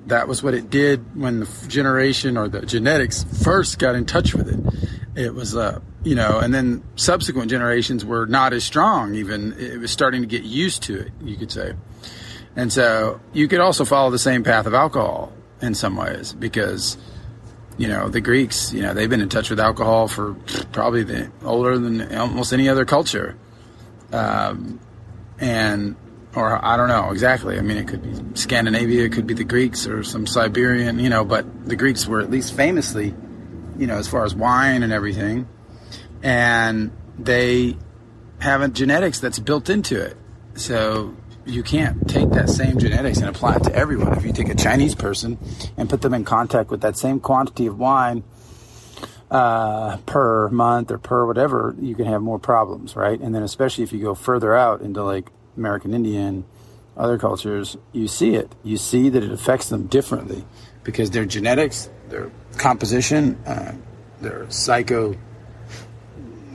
that 0.07 0.29
was 0.29 0.43
what 0.43 0.55
it 0.55 0.71
did 0.71 1.21
when 1.21 1.41
the 1.41 1.69
generation 1.69 2.39
or 2.39 2.49
the 2.49 2.65
genetics 2.65 3.25
first 3.43 3.79
got 3.79 3.95
in 3.95 4.07
touch 4.07 4.35
with 4.35 4.49
it. 4.49 5.21
It 5.21 5.35
was, 5.35 5.57
uh, 5.57 5.81
you 6.07 6.15
know, 6.15 6.39
and 6.39 6.55
then 6.55 6.85
subsequent 6.95 7.51
generations 7.51 8.05
were 8.05 8.27
not 8.27 8.53
as 8.53 8.63
strong. 8.63 9.17
Even 9.17 9.55
it 9.59 9.81
was 9.81 9.91
starting 9.91 10.21
to 10.21 10.27
get 10.29 10.45
used 10.45 10.85
to 10.85 11.01
it, 11.01 11.13
you 11.21 11.37
could 11.37 11.51
say. 11.51 11.75
And 12.55 12.73
so 12.73 13.21
you 13.33 13.49
could 13.49 13.59
also 13.59 13.85
follow 13.85 14.11
the 14.11 14.19
same 14.19 14.45
path 14.45 14.67
of 14.67 14.73
alcohol 14.73 15.33
in 15.61 15.75
some 15.75 15.97
ways 15.97 16.33
because 16.33 16.97
you 17.77 17.89
know, 17.89 18.09
the 18.09 18.21
Greeks, 18.21 18.73
you 18.73 18.83
know, 18.83 18.95
they've 18.95 19.11
been 19.11 19.21
in 19.21 19.29
touch 19.29 19.51
with 19.51 19.59
alcohol 19.59 20.07
for 20.07 20.35
probably 20.73 21.03
the, 21.03 21.31
older 21.43 21.77
than 21.77 22.15
almost 22.17 22.53
any 22.53 22.69
other 22.69 22.85
culture. 22.85 23.37
Um, 24.13 24.79
and, 25.41 25.97
or 26.37 26.65
I 26.65 26.77
don't 26.77 26.89
know 26.89 27.11
exactly. 27.11 27.59
I 27.59 27.63
mean, 27.63 27.79
it 27.79 27.89
could 27.89 28.03
be 28.03 28.39
Scandinavia, 28.41 29.05
it 29.05 29.13
could 29.13 29.27
be 29.27 29.35
the 29.35 29.45
Greeks 29.45 29.89
or 29.89 30.05
some 30.05 30.27
Siberian, 30.27 31.01
you 31.01 31.11
know, 31.11 31.25
but 31.25 31.67
the 31.67 31.77
Greeks 31.77 32.07
were 32.07 32.21
at 32.21 32.31
least 32.31 32.55
famously, 32.55 33.13
you 33.77 33.89
know, 33.89 33.97
as 33.97 34.07
far 34.07 34.25
as 34.25 34.37
wine 34.37 34.85
and 34.85 34.93
everything. 34.93 35.49
And 36.23 36.91
they 37.19 37.77
have 38.41 38.61
a 38.61 38.69
genetics 38.69 39.21
that's 39.21 39.39
built 39.39 39.71
into 39.71 40.01
it. 40.01 40.17
So 40.55 41.15
you 41.45 41.63
can't 41.63 42.09
take 42.09 42.31
that 42.31 42.51
same 42.51 42.79
genetics 42.79 43.19
and 43.19 43.29
apply 43.29 43.57
it 43.57 43.65
to 43.65 43.75
everyone. 43.75 44.17
If 44.17 44.25
you 44.25 44.33
take 44.33 44.49
a 44.49 44.55
Chinese 44.55 44.95
person 44.95 45.39
and 45.77 45.89
put 45.89 46.03
them 46.03 46.13
in 46.13 46.25
contact 46.25 46.71
with 46.71 46.81
that 46.81 46.97
same 46.97 47.21
quantity 47.21 47.67
of 47.67 47.79
wine 47.79 48.25
uh, 49.31 49.99
per 49.99 50.49
month 50.51 50.91
or 50.91 50.99
per 50.99 51.27
whatever, 51.27 51.77
you 51.81 51.95
can 51.95 52.07
have 52.07 52.21
more 52.21 52.39
problems, 52.39 52.97
right? 52.97 53.19
And 53.21 53.35
then 53.35 53.43
especially 53.43 53.85
if 53.85 53.93
you 53.93 54.01
go 54.01 54.15
further 54.15 54.55
out 54.55 54.81
into 54.81 55.03
like 55.03 55.31
American 55.57 55.95
Indian, 55.95 56.45
other 56.97 57.19
cultures, 57.19 57.77
you 57.93 58.09
see 58.09 58.35
it. 58.35 58.53
You 58.63 58.77
see 58.77 59.09
that 59.11 59.23
it 59.23 59.31
affects 59.31 59.69
them 59.69 59.87
differently 59.87 60.45
because 60.83 61.11
their 61.11 61.25
genetics, 61.27 61.91
their 62.09 62.31
composition, 62.57 63.37
uh, 63.47 63.75
their 64.21 64.51
psycho 64.51 65.15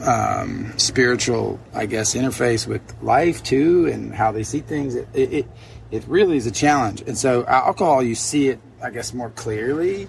um, 0.03 0.77
spiritual, 0.77 1.59
I 1.73 1.85
guess, 1.85 2.15
interface 2.15 2.67
with 2.67 2.81
life 3.01 3.43
too, 3.43 3.87
and 3.87 4.13
how 4.13 4.31
they 4.31 4.43
see 4.43 4.59
things. 4.59 4.95
It, 4.95 5.07
it 5.13 5.47
it 5.91 6.05
really 6.07 6.37
is 6.37 6.47
a 6.47 6.51
challenge. 6.51 7.01
And 7.01 7.17
so 7.17 7.45
alcohol, 7.45 8.01
you 8.01 8.15
see 8.15 8.49
it, 8.49 8.59
I 8.81 8.89
guess, 8.89 9.13
more 9.13 9.29
clearly. 9.29 10.07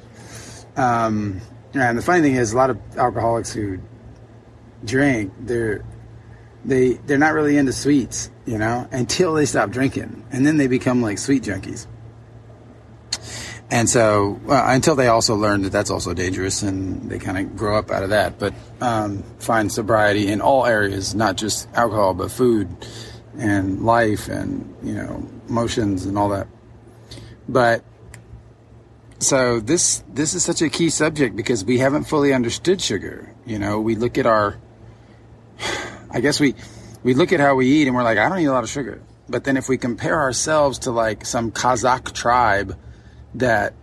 Um, 0.77 1.41
and 1.75 1.99
the 1.99 2.03
funny 2.03 2.23
thing 2.23 2.37
is, 2.37 2.53
a 2.53 2.57
lot 2.57 2.71
of 2.71 2.79
alcoholics 2.97 3.53
who 3.53 3.79
drink, 4.85 5.33
they're 5.41 5.85
they 6.65 6.95
they're 7.07 7.19
not 7.19 7.35
really 7.35 7.57
into 7.57 7.73
sweets, 7.73 8.31
you 8.47 8.59
know, 8.59 8.89
until 8.93 9.35
they 9.35 9.47
stop 9.47 9.71
drinking, 9.71 10.25
and 10.31 10.47
then 10.47 10.57
they 10.57 10.69
become 10.69 11.03
like 11.03 11.19
sweet 11.19 11.43
junkies. 11.43 11.87
And 13.73 13.88
so, 13.88 14.38
well, 14.45 14.62
until 14.69 14.97
they 14.97 15.07
also 15.07 15.35
learn 15.35 15.62
that 15.62 15.73
that's 15.73 15.88
also 15.88 16.12
dangerous, 16.12 16.62
and 16.62 17.11
they 17.11 17.19
kind 17.19 17.38
of 17.38 17.57
grow 17.57 17.79
up 17.79 17.91
out 17.91 18.02
of 18.02 18.11
that. 18.11 18.38
But 18.38 18.52
um, 18.83 19.23
find 19.38 19.73
sobriety 19.73 20.29
in 20.29 20.43
all 20.43 20.67
areas, 20.67 21.14
not 21.14 21.38
just 21.38 21.67
alcohol, 21.73 22.12
but 22.12 22.31
food 22.31 22.69
and 23.38 23.83
life, 23.83 24.29
and 24.29 24.76
you 24.83 24.93
know, 24.93 25.26
emotions 25.49 26.05
and 26.05 26.19
all 26.19 26.29
that. 26.29 26.49
But 27.49 27.83
so 29.21 29.59
this 29.59 30.05
this 30.07 30.35
is 30.35 30.45
such 30.45 30.61
a 30.61 30.69
key 30.69 30.91
subject 30.91 31.35
because 31.35 31.64
we 31.64 31.79
haven't 31.79 32.05
fully 32.05 32.35
understood 32.35 32.79
sugar. 32.79 33.35
You 33.47 33.59
know, 33.59 33.81
we 33.81 33.95
look 33.95 34.19
at 34.19 34.26
our, 34.26 34.59
I 36.11 36.21
guess 36.21 36.38
we 36.38 36.57
we 37.02 37.14
look 37.14 37.33
at 37.33 37.41
how 37.41 37.55
we 37.55 37.69
eat, 37.69 37.87
and 37.87 37.97
we're 37.97 38.02
like, 38.02 38.19
I 38.19 38.29
don't 38.29 38.38
eat 38.38 38.45
a 38.45 38.52
lot 38.52 38.64
of 38.64 38.71
sugar. 38.71 39.00
But 39.31 39.45
then 39.45 39.57
if 39.57 39.71
we 39.71 39.79
compare 39.79 40.21
ourselves 40.21 40.81
to 40.81 40.91
like 40.91 41.25
some 41.25 41.50
Kazakh 41.50 42.12
tribe 42.12 42.76
that 43.35 43.75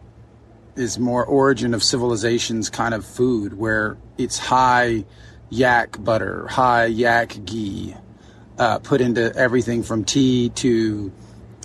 is 0.75 0.97
more 0.97 1.25
origin 1.25 1.73
of 1.73 1.83
civilizations 1.83 2.69
kind 2.69 2.93
of 2.93 3.05
food 3.05 3.53
where 3.53 3.97
it's 4.17 4.37
high 4.37 5.03
yak 5.49 6.01
butter, 6.03 6.47
high 6.47 6.85
yak 6.85 7.37
ghee, 7.45 7.95
uh, 8.57 8.79
put 8.79 9.01
into 9.01 9.35
everything 9.35 9.83
from 9.83 10.03
tea 10.03 10.49
to 10.49 11.11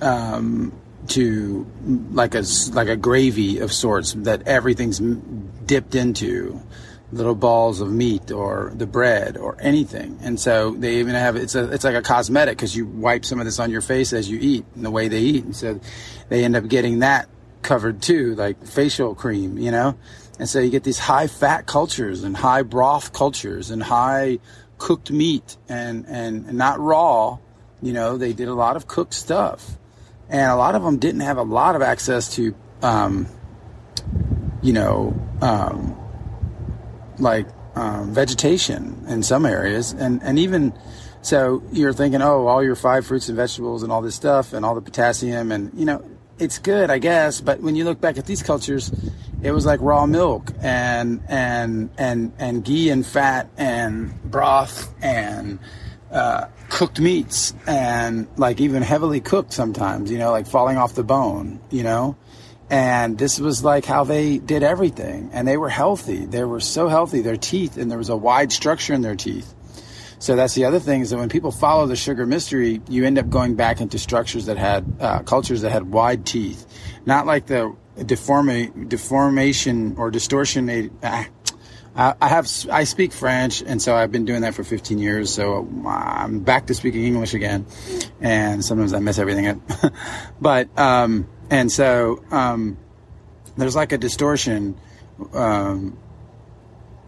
um, 0.03 0.73
to 1.09 1.67
like 2.13 2.35
a 2.35 2.43
like 2.73 2.89
a 2.89 2.97
gravy 2.97 3.59
of 3.59 3.73
sorts 3.73 4.15
that 4.15 4.47
everything's 4.47 5.01
dipped 5.67 5.95
into 5.95 6.61
little 7.13 7.35
balls 7.35 7.81
of 7.81 7.93
meat 7.93 8.33
or 8.33 8.73
the 8.75 8.87
bread 8.87 9.37
or 9.37 9.57
anything. 9.61 10.19
And 10.23 10.41
so 10.41 10.73
they 10.73 10.97
even 10.97 11.15
have 11.15 11.37
it's 11.37 11.55
a 11.55 11.71
it's 11.71 11.85
like 11.85 11.95
a 11.95 12.03
cosmetic 12.03 12.57
because 12.57 12.75
you 12.75 12.87
wipe 12.87 13.25
some 13.25 13.39
of 13.39 13.45
this 13.45 13.59
on 13.59 13.71
your 13.71 13.83
face 13.83 14.13
as 14.13 14.29
you 14.29 14.39
eat 14.41 14.65
and 14.75 14.85
the 14.85 14.91
way 14.91 15.09
they 15.09 15.21
eat. 15.21 15.45
And 15.45 15.55
so 15.55 15.81
they 16.29 16.45
end 16.45 16.57
up 16.57 16.67
getting 16.69 17.01
that 17.01 17.29
covered 17.65 18.01
too, 18.01 18.35
like 18.37 18.65
facial 18.65 19.15
cream, 19.15 19.59
you 19.59 19.71
know? 19.71 19.97
And 20.39 20.49
so 20.49 20.61
you 20.61 20.71
get 20.71 20.85
these 20.85 20.99
high 20.99 21.27
fat 21.27 21.67
cultures 21.67 22.23
and 22.23 22.37
high 22.37 22.63
broth 22.63 23.13
cultures 23.13 23.71
and 23.71 23.83
high 23.83 24.39
cooked 24.79 25.11
meat 25.11 25.57
and, 25.69 26.05
and, 26.07 26.53
not 26.55 26.79
raw. 26.81 27.39
You 27.81 27.93
know, 27.93 28.17
they 28.17 28.33
did 28.33 28.49
a 28.49 28.55
lot 28.55 28.77
of 28.77 28.87
cooked 28.87 29.15
stuff. 29.15 29.79
And 30.29 30.51
a 30.51 30.57
lot 30.57 30.75
of 30.75 30.83
them 30.83 30.99
didn't 30.99 31.21
have 31.21 31.39
a 31.39 31.43
lot 31.43 31.77
of 31.77 31.83
access 31.83 32.35
to, 32.37 32.55
um, 32.83 33.29
you 34.63 34.73
know, 34.73 35.15
um, 35.41 35.97
like 37.19 37.47
um, 37.77 38.13
vegetation 38.13 39.05
in 39.09 39.23
some 39.23 39.47
areas. 39.47 39.93
And, 39.93 40.23
and 40.23 40.39
even 40.39 40.73
so, 41.23 41.63
you're 41.73 41.93
thinking, 41.93 42.21
oh, 42.23 42.47
all 42.47 42.63
your 42.63 42.75
five 42.75 43.07
fruits 43.07 43.29
and 43.29 43.37
vegetables 43.37 43.83
and 43.83 43.93
all 43.93 44.03
this 44.03 44.15
stuff 44.15 44.53
and 44.53 44.65
all 44.65 44.75
the 44.75 44.83
potassium. 44.83 45.53
And, 45.53 45.71
you 45.79 45.85
know, 45.85 46.05
it's 46.39 46.59
good, 46.59 46.91
I 46.91 46.99
guess. 46.99 47.41
But 47.41 47.61
when 47.61 47.77
you 47.77 47.85
look 47.85 48.01
back 48.01 48.19
at 48.19 48.27
these 48.27 48.43
cultures, 48.43 48.93
it 49.43 49.53
was 49.53 49.67
like 49.67 49.81
raw 49.81 50.07
milk 50.07 50.51
and 50.61 51.23
and 51.29 51.91
and 51.99 52.33
and 52.39 52.65
ghee 52.65 52.91
and 52.91 53.07
fat 53.07 53.49
and 53.57 54.23
broth 54.25 54.93
and 55.03 55.59
uh, 56.11 56.47
cooked 56.69 57.01
meats 57.01 57.55
and 57.67 58.27
like 58.37 58.61
even 58.61 58.83
heavily 58.83 59.21
cooked 59.21 59.53
sometimes. 59.53 60.11
You 60.11 60.19
know, 60.19 60.31
like 60.31 60.47
falling 60.47 60.77
off 60.77 60.95
the 60.95 61.05
bone. 61.05 61.61
You 61.71 61.83
know. 61.83 62.17
And 62.71 63.19
this 63.19 63.39
was 63.39 63.63
like 63.63 63.85
how 63.85 64.05
they 64.05 64.39
did 64.39 64.63
everything. 64.63 65.31
And 65.35 65.47
they 65.47 65.59
were 65.59 65.69
healthy. 65.69 66.25
They 66.25 66.45
were 66.45 66.61
so 66.61 66.89
healthy. 66.89 67.21
Their 67.21 67.37
teeth, 67.37 67.77
and 67.77 67.91
there 67.91 67.99
was 67.99 68.09
a 68.09 68.17
wide 68.17 68.53
structure 68.53 68.95
in 68.95 69.03
their 69.03 69.17
teeth 69.17 69.55
so 70.25 70.37
that's 70.37 70.55
the 70.55 70.65
other 70.65 70.81
thing 70.81 71.03
is 71.03 71.11
that 71.11 71.19
when 71.19 71.29
people 71.29 71.51
follow 71.51 71.87
the 71.87 71.97
sugar 71.97 72.25
mystery, 72.25 72.81
you 72.89 73.05
end 73.05 73.19
up 73.19 73.29
going 73.29 73.57
back 73.57 73.83
into 73.83 73.99
structures 73.99 74.47
that 74.47 74.57
had 74.57 74.97
uh, 74.99 75.19
cultures 75.19 75.61
that 75.61 75.71
had 75.71 75.93
wide 75.93 76.25
teeth, 76.25 76.67
not 77.05 77.27
like 77.27 77.45
the 77.45 77.77
deforma- 77.99 78.89
deformation 78.89 79.97
or 79.99 80.11
distortion. 80.11 80.71
I 81.03 81.29
have 82.23 82.49
I 82.71 82.85
speak 82.85 83.13
French, 83.13 83.61
and 83.61 83.83
so 83.83 83.95
I've 83.95 84.11
been 84.11 84.25
doing 84.25 84.41
that 84.41 84.55
for 84.55 84.65
15 84.65 84.99
years. 84.99 85.29
So 85.31 85.69
I'm 85.87 86.41
back 86.41 86.69
to 86.69 86.75
speaking 86.75 87.05
English 87.05 87.35
again, 87.35 87.67
and 88.19 88.65
sometimes 88.65 88.95
I 88.95 89.01
mess 89.01 89.19
everything 89.19 89.47
up. 89.47 89.59
but 90.41 90.71
um, 90.79 91.29
and 91.51 91.71
so 91.71 92.25
um, 92.31 92.79
there's 93.59 93.77
like 93.77 93.93
a 93.93 93.99
distortion 93.99 94.81
um, 95.35 95.99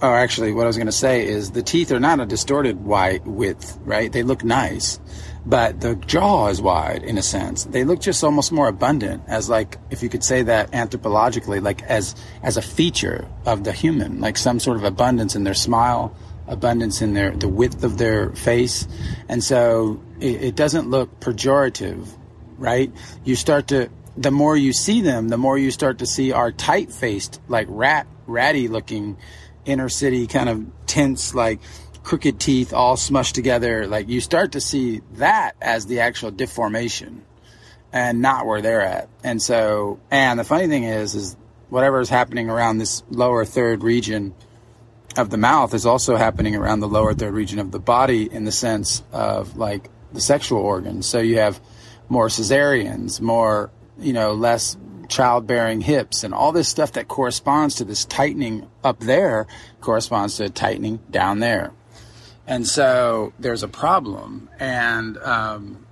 Oh, 0.03 0.13
actually, 0.13 0.53
what 0.53 0.65
I 0.65 0.67
was 0.67 0.77
going 0.77 0.87
to 0.87 0.93
say 0.93 1.27
is 1.27 1.53
the 1.53 1.63
teeth 1.63 1.91
are 1.91 1.99
not 1.99 2.21
a 2.21 2.27
distorted 2.27 2.85
wide 2.85 3.27
width, 3.27 3.79
right? 3.83 4.13
They 4.13 4.23
look 4.23 4.45
nice, 4.45 5.01
but 5.47 5.81
the 5.81 5.95
jaw 5.95 6.49
is 6.49 6.61
wide 6.61 7.03
in 7.03 7.17
a 7.17 7.23
sense. 7.23 7.65
They 7.65 7.83
look 7.83 8.01
just 8.01 8.23
almost 8.23 8.53
more 8.53 8.69
abundant, 8.69 9.23
as 9.27 9.49
like 9.49 9.79
if 9.91 10.03
you 10.03 10.11
could 10.11 10.23
say 10.23 10.43
that 10.43 10.71
anthropologically, 10.73 11.63
like 11.63 11.83
as 11.85 12.15
as 12.43 12.59
a 12.59 12.63
feature 12.63 13.27
of 13.47 13.65
the 13.65 13.73
human, 13.73 14.21
like 14.21 14.37
some 14.37 14.61
sort 14.61 14.77
of 14.77 14.85
abundance 14.85 15.35
in 15.35 15.45
their 15.45 15.55
smile, 15.55 16.15
abundance 16.47 17.01
in 17.01 17.15
their 17.15 17.31
the 17.31 17.49
width 17.49 17.83
of 17.83 17.97
their 17.97 18.33
face, 18.33 18.87
and 19.31 19.43
so 19.43 19.99
it, 20.21 20.43
it 20.43 20.57
doesn't 20.57 20.91
look 20.91 21.21
pejorative, 21.21 22.07
right? 22.59 22.93
You 23.25 23.35
start 23.35 23.69
to 23.69 23.89
the 24.15 24.31
more 24.31 24.59
you 24.59 24.75
see 24.75 25.01
them, 25.01 25.29
the 25.29 25.39
more 25.39 25.57
you 25.57 25.71
start 25.71 26.01
to 26.01 26.07
see 26.07 26.33
our 26.33 26.53
tight 26.53 26.93
faced, 26.93 27.41
like 27.49 27.67
rat 27.71 28.07
ratty 28.27 28.69
looking 28.69 29.17
inner 29.67 29.89
city 29.89 30.27
kind 30.27 30.49
of 30.49 30.65
tense, 30.87 31.35
like 31.35 31.61
crooked 32.03 32.41
teeth 32.41 32.73
all 32.73 32.97
smushed 32.97 33.33
together. 33.33 33.87
Like 33.87 34.09
you 34.09 34.21
start 34.21 34.53
to 34.53 34.61
see 34.61 35.03
that 35.15 35.53
as 35.61 35.87
the 35.87 36.01
actual 36.01 36.31
deformation 36.31 37.25
and 37.93 38.23
not 38.23 38.47
where 38.47 38.63
they're 38.63 38.83
at. 38.83 39.09
And 39.23 39.43
so, 39.43 40.01
and 40.11 40.39
the 40.39 40.45
funny 40.45 40.69
thing 40.69 40.85
is, 40.85 41.15
is 41.15 41.37
whatever 41.69 42.01
is 42.01 42.09
happening 42.09 42.49
around 42.49 42.79
this 42.79 43.03
lower 43.11 43.45
third 43.45 43.83
region 43.83 44.35
of 45.17 45.31
the 45.31 45.37
mouth 45.37 45.75
is 45.75 45.87
also 45.87 46.17
happening 46.17 46.55
around 46.55 46.81
the 46.81 46.89
lower 46.89 47.15
third 47.15 47.33
region 47.33 47.59
of 47.59 47.71
the 47.73 47.79
body 47.79 48.31
in 48.31 48.45
the 48.45 48.53
sense 48.53 49.03
of 49.13 49.57
like 49.57 49.91
the 50.13 50.21
sexual 50.21 50.61
organs. 50.61 51.07
So 51.07 51.19
you 51.19 51.39
have 51.39 51.61
more 52.09 52.29
cesareans, 52.29 53.21
more, 53.21 53.71
you 53.99 54.13
know, 54.13 54.35
less 54.35 54.77
childbearing 55.09 55.81
hips 55.81 56.25
and 56.25 56.35
all 56.35 56.53
this 56.53 56.69
stuff 56.69 56.93
that 56.93 57.09
corresponds 57.09 57.77
to 57.77 57.85
this 57.85 58.05
tightening 58.05 58.69
up 58.85 59.01
there 59.01 59.47
corresponds 59.81 60.37
to 60.37 60.45
a 60.45 60.49
tightening 60.49 61.01
down 61.11 61.41
there. 61.41 61.73
And 62.47 62.67
so 62.67 63.33
there's 63.39 63.65
a 63.65 63.69
problem, 63.69 64.49
and 64.61 65.19
um, 65.19 65.85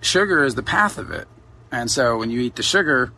sugar 0.00 0.44
is 0.44 0.56
the 0.56 0.62
path 0.62 0.98
of 0.98 1.10
it. 1.12 1.28
And 1.70 1.90
so 1.90 2.18
when 2.18 2.30
you 2.30 2.40
eat 2.40 2.56
the 2.56 2.62
sugar, 2.62 3.12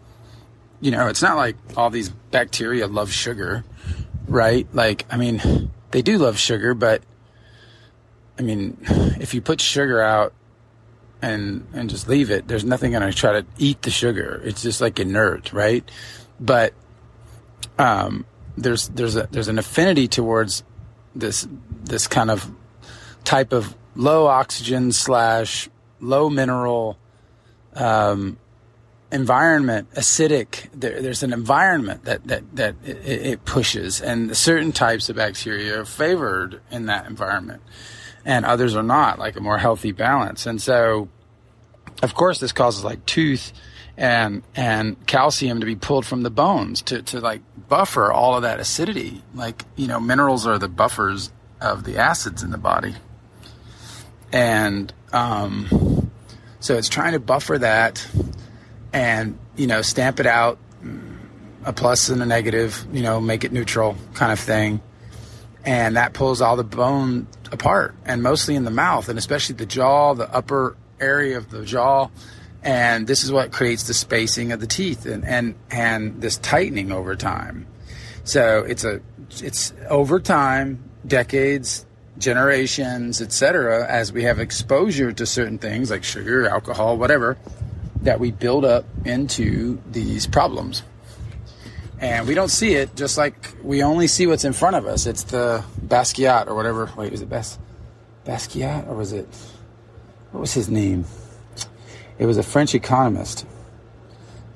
you 0.81 0.91
know, 0.91 1.09
it's 1.09 1.23
not 1.23 1.37
like 1.37 1.57
all 1.77 1.91
these 1.91 2.11
bacteria 2.11 2.87
love 2.87 3.11
sugar, 3.11 3.65
right? 4.27 4.67
Like, 4.75 5.07
I 5.11 5.17
mean, 5.17 5.71
they 5.93 6.03
do 6.03 6.19
love 6.19 6.39
sugar, 6.39 6.75
but 6.75 7.03
I 8.39 8.43
mean, 8.43 8.77
if 9.19 9.35
you 9.35 9.41
put 9.41 9.61
sugar 9.61 10.03
out 10.03 10.33
and 11.21 11.67
and 11.73 11.91
just 11.91 12.09
leave 12.09 12.31
it. 12.31 12.49
There's 12.49 12.65
nothing 12.65 12.93
to 12.93 13.13
try 13.13 13.41
to 13.41 13.47
eat 13.59 13.83
the 13.83 13.91
sugar. 13.91 14.41
It's 14.45 14.63
just 14.63 14.81
like 14.81 15.01
inert, 15.01 15.53
right? 15.53 15.89
But 16.41 16.75
um, 17.79 18.25
there's 18.57 18.89
there's 18.89 19.17
a 19.17 19.29
there's 19.31 19.49
an 19.49 19.59
affinity 19.59 20.09
towards 20.09 20.65
this 21.15 21.47
this 21.85 22.07
kind 22.07 22.31
of 22.31 22.51
type 23.25 23.53
of 23.53 23.75
low 23.95 24.27
oxygen 24.27 24.93
slash 24.93 25.69
low 26.01 26.31
mineral 26.31 26.99
um, 27.75 28.39
environment, 29.11 29.91
acidic. 29.95 30.69
There, 30.73 31.01
there's 31.01 31.23
an 31.23 31.33
environment 31.33 32.05
that 32.05 32.27
that 32.29 32.57
that 32.57 32.77
it, 32.85 32.99
it, 33.07 33.45
pushes, 33.45 34.01
and 34.01 34.37
certain 34.37 34.73
types 34.73 35.09
of 35.09 35.17
bacteria 35.17 35.81
are 35.81 35.85
favored 35.85 36.61
in 36.71 36.87
that 36.87 37.07
environment, 37.07 37.63
and 38.29 38.45
others 38.45 38.77
are 38.77 38.83
not, 38.83 39.19
like 39.19 39.37
a 39.37 39.41
more 39.41 39.57
healthy 39.57 39.91
balance. 39.91 40.45
And 40.45 40.61
so, 40.61 41.09
of 42.03 42.15
course, 42.15 42.39
this 42.39 42.53
causes 42.53 42.85
like 42.85 43.05
tooth 43.07 43.53
and 43.97 44.43
and 44.55 45.05
calcium 45.07 45.59
to 45.59 45.67
be 45.67 45.75
pulled 45.75 46.05
from 46.07 46.23
the 46.23 46.31
bones 46.31 46.83
to 46.83 47.03
to 47.03 47.21
like 47.21 47.41
buffer 47.69 48.13
all 48.13 48.37
of 48.37 48.43
that 48.43 48.61
acidity. 48.61 49.23
Like 49.35 49.65
you 49.77 49.89
know, 49.89 49.99
minerals 49.99 50.47
are 50.47 50.59
the 50.59 50.69
buffers 50.69 51.33
of 51.59 51.85
the 51.85 51.97
acids 51.97 52.43
in 52.43 52.51
the 52.51 52.59
body, 52.59 52.95
and 54.31 54.93
um, 55.15 56.11
so 56.61 56.77
it's 56.77 56.91
trying 56.91 57.15
to 57.15 57.21
buffer 57.21 57.57
that 57.57 58.07
and 58.93 59.39
you 59.57 59.67
know 59.67 59.81
stamp 59.81 60.21
it 60.21 60.27
out 60.27 60.59
a 61.65 61.73
plus 61.73 62.11
and 62.11 62.23
a 62.23 62.27
negative 62.27 62.87
you 62.93 63.03
know 63.03 63.21
make 63.21 63.45
it 63.45 63.53
neutral 63.53 63.97
kind 64.15 64.33
of 64.33 64.39
thing 64.39 64.81
and 65.69 65.97
that 65.97 66.15
pulls 66.15 66.41
all 66.41 66.57
the 66.57 66.65
bone 66.65 67.27
apart 67.53 67.95
and 68.07 68.23
mostly 68.23 68.55
in 68.57 68.65
the 68.65 68.71
mouth 68.71 69.11
and 69.11 69.19
especially 69.19 69.55
the 69.55 69.67
jaw 69.67 70.15
the 70.15 70.33
upper 70.35 70.77
area 70.99 71.37
of 71.37 71.51
the 71.51 71.63
jaw 71.65 72.09
and 72.63 73.07
this 73.07 73.23
is 73.23 73.31
what 73.31 73.53
creates 73.53 73.87
the 73.87 73.93
spacing 73.93 74.51
of 74.51 74.61
the 74.61 74.67
teeth 74.67 75.05
and 75.05 75.27
and 75.27 75.55
and 75.71 76.23
this 76.23 76.39
tightening 76.39 76.91
over 76.91 77.15
time 77.15 77.67
so 78.25 78.65
it's 78.67 78.83
a 78.83 79.01
it's 79.43 79.75
over 79.91 80.19
time 80.19 80.83
decades 81.07 81.85
generations 82.17 83.21
etc 83.21 83.87
as 83.89 84.11
we 84.11 84.23
have 84.23 84.41
exposure 84.41 85.13
to 85.13 85.27
certain 85.27 85.59
things 85.59 85.91
like 85.91 86.03
sugar 86.03 86.49
alcohol 86.49 86.97
whatever 86.97 87.37
that 88.03 88.21
we 88.21 88.31
build 88.31 88.65
up 88.65 88.85
into 89.05 89.81
these 89.91 90.27
problems. 90.27 90.83
And 92.01 92.29
we 92.29 92.35
don't 92.35 92.51
see 92.51 92.75
it 92.75 92.95
just 92.95 93.19
like 93.19 93.35
we 93.63 93.83
only 93.83 94.07
see 94.07 94.27
what's 94.27 94.45
in 94.45 94.53
front 94.53 94.77
of 94.77 94.87
us. 94.87 95.07
It's 95.07 95.25
the 95.25 95.65
Basquiat 95.85 96.47
or 96.47 96.55
whatever. 96.55 96.91
Wait, 96.97 97.11
was 97.11 97.23
it 97.23 97.29
Bas- 97.29 97.59
Basquiat 98.25 98.89
or 98.89 98.95
was 98.95 99.13
it, 99.13 99.27
what 100.31 100.41
was 100.41 100.55
his 100.55 100.69
name? 100.69 101.05
It 102.19 102.27
was 102.27 102.39
a 102.39 102.43
French 102.43 102.75
economist. 102.75 103.47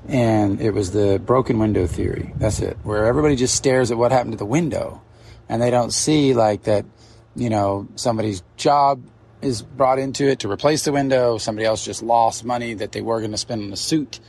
And 0.09 0.61
it 0.61 0.73
was 0.73 0.93
the 0.93 1.21
broken 1.25 1.59
window 1.59 1.87
theory. 1.87 2.33
That's 2.37 2.61
it. 2.61 2.77
Where 2.83 3.07
everybody 3.07 3.37
just 3.37 3.55
stares 3.55 3.91
at 3.91 3.99
what 3.99 4.13
happened 4.13 4.33
to 4.33 4.39
the 4.39 4.45
window 4.45 5.01
and 5.49 5.61
they 5.61 5.71
don't 5.71 5.93
see 5.93 6.35
like 6.35 6.65
that, 6.65 6.85
you 7.35 7.51
know, 7.51 7.89
somebody's 7.97 8.43
job 8.57 9.03
is 9.41 9.63
brought 9.63 9.99
into 9.99 10.29
it 10.29 10.39
to 10.41 10.51
replace 10.51 10.85
the 10.85 10.93
window. 10.93 11.39
Somebody 11.39 11.67
else 11.67 11.85
just 11.85 12.03
lost 12.03 12.45
money 12.45 12.75
that 12.75 12.93
they 12.93 13.01
were 13.01 13.19
going 13.19 13.33
to 13.33 13.39
spend 13.39 13.65
on 13.65 13.73
a 13.73 13.77
suit 13.77 14.21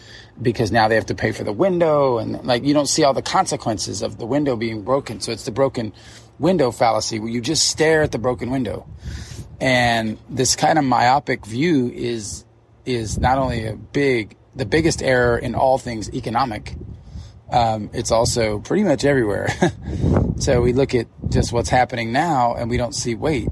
because 0.41 0.71
now 0.71 0.87
they 0.87 0.95
have 0.95 1.05
to 1.07 1.15
pay 1.15 1.31
for 1.31 1.43
the 1.43 1.53
window. 1.53 2.17
And 2.17 2.43
like, 2.45 2.63
you 2.63 2.73
don't 2.73 2.87
see 2.87 3.03
all 3.03 3.13
the 3.13 3.21
consequences 3.21 4.01
of 4.01 4.17
the 4.17 4.25
window 4.25 4.55
being 4.55 4.83
broken. 4.83 5.19
So 5.19 5.31
it's 5.31 5.45
the 5.45 5.51
broken 5.51 5.93
window 6.39 6.71
fallacy 6.71 7.19
where 7.19 7.29
you 7.29 7.41
just 7.41 7.67
stare 7.67 8.01
at 8.01 8.11
the 8.11 8.17
broken 8.17 8.49
window. 8.49 8.87
And 9.61 10.17
this 10.29 10.55
kind 10.55 10.77
of 10.77 10.85
myopic 10.85 11.45
view 11.45 11.91
is, 11.93 12.45
is 12.85 13.17
not 13.17 13.37
only 13.37 13.65
a 13.67 13.75
big, 13.75 14.35
the 14.55 14.65
biggest 14.65 15.01
error 15.01 15.37
in 15.37 15.55
all 15.55 15.77
things 15.77 16.13
economic. 16.13 16.75
Um, 17.51 17.89
it's 17.93 18.11
also 18.11 18.59
pretty 18.59 18.83
much 18.83 19.05
everywhere. 19.05 19.49
so 20.37 20.61
we 20.61 20.73
look 20.73 20.95
at 20.95 21.07
just 21.29 21.53
what's 21.53 21.69
happening 21.69 22.11
now 22.11 22.55
and 22.55 22.69
we 22.69 22.77
don't 22.77 22.93
see, 22.95 23.15
wait, 23.15 23.47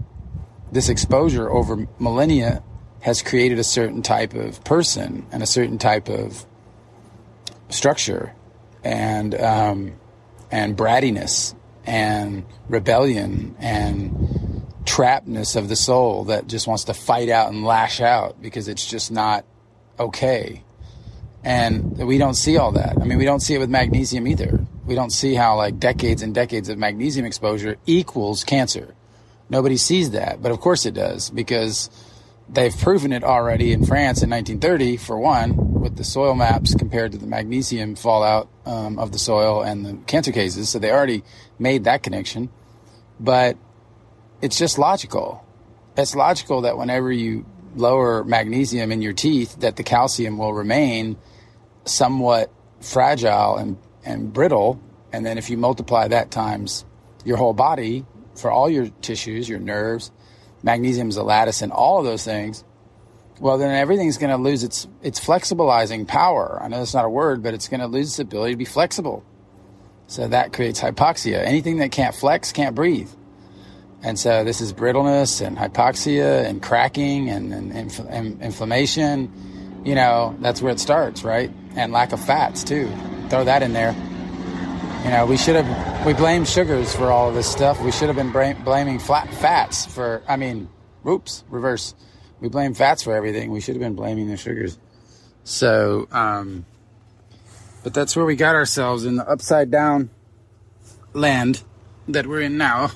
this 0.72 0.90
exposure 0.90 1.50
over 1.50 1.88
millennia 2.00 2.64
has 3.02 3.22
created 3.22 3.60
a 3.60 3.64
certain 3.64 4.02
type 4.02 4.34
of 4.34 4.64
person 4.64 5.26
and 5.32 5.44
a 5.44 5.46
certain 5.48 5.78
type 5.78 6.10
of 6.10 6.46
structure 7.72 8.34
and 8.84 9.34
um, 9.36 9.94
and 10.52 10.78
brattiness 10.78 11.56
and 11.86 12.46
rebellion 12.70 13.56
and 13.60 14.12
trappedness 14.84 15.56
of 15.56 15.70
the 15.70 15.76
soul 15.76 16.26
that 16.26 16.48
just 16.48 16.68
wants 16.68 16.86
to 16.86 16.94
fight 16.94 17.30
out 17.30 17.52
and 17.52 17.64
lash 17.64 18.02
out 18.02 18.42
because 18.42 18.68
it's 18.68 18.86
just 18.86 19.12
not 19.12 19.46
okay. 20.00 20.64
And 21.44 21.98
we 21.98 22.18
don't 22.18 22.36
see 22.36 22.58
all 22.58 22.74
that. 22.74 22.98
I 23.00 23.06
mean, 23.06 23.18
we 23.18 23.26
don't 23.26 23.40
see 23.40 23.56
it 23.56 23.60
with 23.60 23.70
magnesium 23.70 24.28
either. 24.28 24.60
We 24.86 24.94
don't 24.94 25.10
see 25.10 25.34
how 25.34 25.58
like 25.58 25.80
decades 25.80 26.22
and 26.22 26.36
decades 26.36 26.70
of 26.70 26.78
magnesium 26.78 27.26
exposure 27.26 27.78
equals 27.86 28.44
cancer. 28.44 28.94
Nobody 29.50 29.78
sees 29.78 30.12
that, 30.12 30.42
but 30.42 30.52
of 30.52 30.60
course 30.60 30.86
it 30.86 30.94
does 30.94 31.30
because 31.30 31.90
they've 32.50 32.76
proven 32.78 33.14
it 33.14 33.24
already 33.24 33.72
in 33.72 33.86
France 33.86 34.22
in 34.22 34.30
1930, 34.30 34.98
for 34.98 35.18
one, 35.18 35.80
with 35.80 35.98
the 35.98 36.04
soil 36.04 36.36
maps 36.36 36.76
compared 36.76 37.12
to 37.14 37.18
the 37.18 37.28
magnesium 37.28 37.96
fallout 37.96 38.50
um, 38.66 39.00
of 39.00 39.12
the 39.12 39.20
soil 39.20 39.62
and 39.62 39.86
the 39.86 39.94
cancer 40.06 40.32
cases. 40.32 40.70
So 40.70 40.80
they 40.80 40.92
already 40.92 41.24
made 41.58 41.86
that 41.86 42.04
connection. 42.04 42.50
But 43.20 43.58
it's 44.42 44.58
just 44.58 44.78
logical. 44.78 45.46
It's 45.98 46.16
logical 46.16 46.62
that 46.62 46.78
whenever 46.78 47.12
you 47.12 47.46
lower 47.76 48.24
magnesium 48.24 48.92
in 48.92 49.02
your 49.02 49.14
teeth, 49.14 49.60
that 49.60 49.76
the 49.76 49.84
calcium 49.84 50.38
will 50.38 50.54
remain 50.54 51.18
somewhat 51.86 52.52
fragile 52.82 53.58
and, 53.58 53.78
and 54.06 54.34
brittle. 54.34 54.82
And 55.14 55.26
then 55.26 55.38
if 55.38 55.50
you 55.50 55.58
multiply 55.58 56.08
that 56.08 56.32
times 56.32 56.86
your 57.24 57.38
whole 57.38 57.54
body, 57.54 58.06
for 58.36 58.52
all 58.52 58.70
your 58.70 58.88
tissues, 59.02 59.48
your 59.48 59.60
nerves, 59.60 60.12
magnesium 60.64 61.10
is 61.10 61.18
a 61.18 61.24
lattice, 61.24 61.62
and 61.62 61.72
all 61.72 62.00
of 62.00 62.06
those 62.06 62.24
things, 62.24 62.64
well, 63.40 63.58
then 63.58 63.72
everything's 63.72 64.18
going 64.18 64.30
to 64.30 64.38
lose 64.38 64.64
its 64.64 64.88
its 65.02 65.20
flexibilizing 65.20 66.08
power. 66.08 66.60
I 66.62 66.68
know 66.68 66.78
that's 66.78 66.94
not 66.94 67.06
a 67.06 67.10
word, 67.10 67.42
but 67.42 67.54
it's 67.54 67.68
going 67.68 67.80
to 67.80 67.88
lose 67.88 68.10
its 68.10 68.20
ability 68.20 68.54
to 68.54 68.58
be 68.58 68.66
flexible. 68.66 69.24
So 70.08 70.28
that 70.28 70.54
creates 70.54 70.82
hypoxia. 70.82 71.44
Anything 71.44 71.78
that 71.78 71.92
can't 71.92 72.14
flex 72.14 72.52
can't 72.52 72.76
breathe. 72.76 73.10
And 74.04 74.20
so 74.20 74.44
this 74.44 74.62
is 74.62 74.74
brittleness 74.74 75.46
and 75.46 75.58
hypoxia 75.58 76.46
and 76.46 76.62
cracking 76.62 77.30
and, 77.30 77.54
and, 77.54 77.72
and, 77.72 78.00
and 78.10 78.42
inflammation. 78.42 79.32
You 79.86 79.96
know, 79.96 80.36
that's 80.40 80.62
where 80.62 80.74
it 80.74 80.80
starts, 80.80 81.24
right? 81.24 81.52
And 81.76 81.92
lack 81.92 82.12
of 82.12 82.24
fats 82.24 82.64
too. 82.64 82.92
Throw 83.30 83.44
that 83.46 83.64
in 83.64 83.74
there. 83.74 83.96
You 85.04 85.10
know, 85.10 85.26
we 85.26 85.36
should 85.36 85.56
have, 85.56 86.06
we 86.06 86.14
blame 86.14 86.46
sugars 86.46 86.96
for 86.96 87.12
all 87.12 87.30
of 87.30 87.34
this 87.34 87.52
stuff. 87.52 87.82
We 87.82 87.92
should 87.92 88.08
have 88.08 88.16
been 88.16 88.32
blaming 88.32 89.00
flat 89.00 89.34
fats 89.34 89.88
for, 89.88 90.22
I 90.28 90.36
mean, 90.36 90.70
oops, 91.08 91.44
reverse. 91.50 91.96
We 92.40 92.50
blame 92.50 92.76
fats 92.76 93.02
for 93.02 93.16
everything. 93.16 93.50
We 93.50 93.62
should 93.62 93.74
have 93.76 93.82
been 93.82 93.96
blaming 93.96 94.28
the 94.28 94.38
sugars. 94.38 94.78
So, 95.44 96.08
um, 96.12 96.68
but 97.84 97.96
that's 97.96 98.16
where 98.16 98.26
we 98.26 98.36
got 98.36 98.54
ourselves 98.54 99.04
in 99.06 99.16
the 99.16 99.28
upside 99.28 99.72
down 99.72 100.12
land 101.14 101.64
that 102.08 102.28
we're 102.28 102.42
in 102.42 102.58
now, 102.58 102.92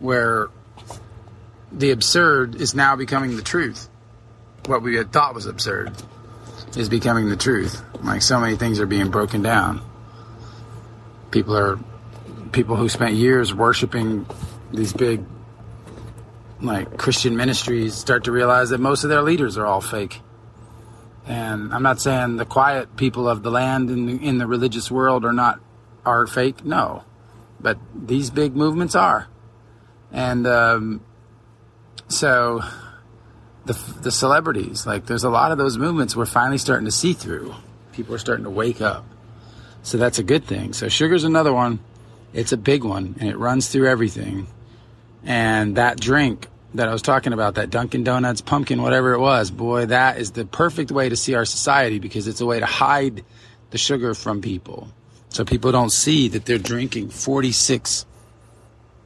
where 0.00 0.48
the 1.70 1.92
absurd 1.92 2.56
is 2.56 2.74
now 2.74 2.96
becoming 2.96 3.36
the 3.36 3.42
truth. 3.42 3.88
What 4.66 4.82
we 4.82 4.96
had 4.96 5.12
thought 5.12 5.36
was 5.36 5.46
absurd 5.46 5.94
is 6.76 6.88
becoming 6.88 7.28
the 7.28 7.36
truth. 7.36 7.80
Like 8.02 8.22
so 8.22 8.40
many 8.40 8.56
things 8.56 8.80
are 8.80 8.86
being 8.86 9.10
broken 9.10 9.42
down 9.42 9.82
people 11.36 11.54
are 11.54 11.78
people 12.50 12.76
who 12.76 12.88
spent 12.88 13.12
years 13.12 13.52
worshiping 13.52 14.24
these 14.72 14.94
big 14.94 15.22
like 16.62 16.96
Christian 16.96 17.36
ministries 17.36 17.94
start 17.94 18.24
to 18.24 18.32
realize 18.32 18.70
that 18.70 18.80
most 18.80 19.04
of 19.04 19.10
their 19.10 19.20
leaders 19.20 19.58
are 19.58 19.66
all 19.66 19.82
fake. 19.82 20.22
And 21.26 21.74
I'm 21.74 21.82
not 21.82 22.00
saying 22.00 22.38
the 22.38 22.46
quiet 22.46 22.96
people 22.96 23.28
of 23.28 23.42
the 23.42 23.50
land 23.50 23.90
in 23.90 24.06
the, 24.06 24.26
in 24.26 24.38
the 24.38 24.46
religious 24.46 24.90
world 24.90 25.26
are 25.26 25.34
not 25.34 25.60
are 26.06 26.26
fake. 26.26 26.64
No, 26.64 27.04
but 27.60 27.76
these 27.94 28.30
big 28.30 28.56
movements 28.56 28.94
are, 28.94 29.28
and 30.10 30.46
um, 30.46 31.02
so 32.08 32.62
the 33.66 33.74
the 34.00 34.10
celebrities 34.10 34.86
like 34.86 35.04
there's 35.04 35.24
a 35.24 35.28
lot 35.28 35.52
of 35.52 35.58
those 35.58 35.76
movements 35.76 36.16
we're 36.16 36.24
finally 36.24 36.56
starting 36.56 36.86
to 36.86 36.96
see 37.02 37.12
through. 37.12 37.54
People 37.92 38.14
are 38.14 38.18
starting 38.18 38.44
to 38.44 38.50
wake 38.50 38.80
up. 38.80 39.04
So 39.86 39.98
that's 39.98 40.18
a 40.18 40.24
good 40.24 40.44
thing. 40.44 40.72
So 40.72 40.88
sugar's 40.88 41.22
another 41.22 41.52
one. 41.52 41.78
It's 42.32 42.50
a 42.50 42.56
big 42.56 42.82
one 42.82 43.14
and 43.20 43.28
it 43.28 43.38
runs 43.38 43.68
through 43.68 43.86
everything. 43.86 44.48
And 45.22 45.76
that 45.76 46.00
drink 46.00 46.48
that 46.74 46.88
I 46.88 46.92
was 46.92 47.02
talking 47.02 47.32
about, 47.32 47.54
that 47.54 47.70
Dunkin' 47.70 48.02
Donuts 48.02 48.40
pumpkin, 48.40 48.82
whatever 48.82 49.12
it 49.12 49.20
was, 49.20 49.52
boy, 49.52 49.86
that 49.86 50.18
is 50.18 50.32
the 50.32 50.44
perfect 50.44 50.90
way 50.90 51.08
to 51.08 51.14
see 51.14 51.36
our 51.36 51.44
society 51.44 52.00
because 52.00 52.26
it's 52.26 52.40
a 52.40 52.46
way 52.46 52.58
to 52.58 52.66
hide 52.66 53.24
the 53.70 53.78
sugar 53.78 54.14
from 54.14 54.42
people. 54.42 54.88
So 55.28 55.44
people 55.44 55.70
don't 55.70 55.92
see 55.92 56.26
that 56.30 56.46
they're 56.46 56.58
drinking 56.58 57.10
46 57.10 58.06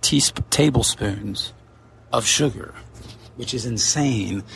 teasp- 0.01 0.49
tablespoons 0.49 1.53
of 2.11 2.25
sugar, 2.25 2.75
which 3.37 3.53
is 3.53 3.67
insane. 3.67 4.45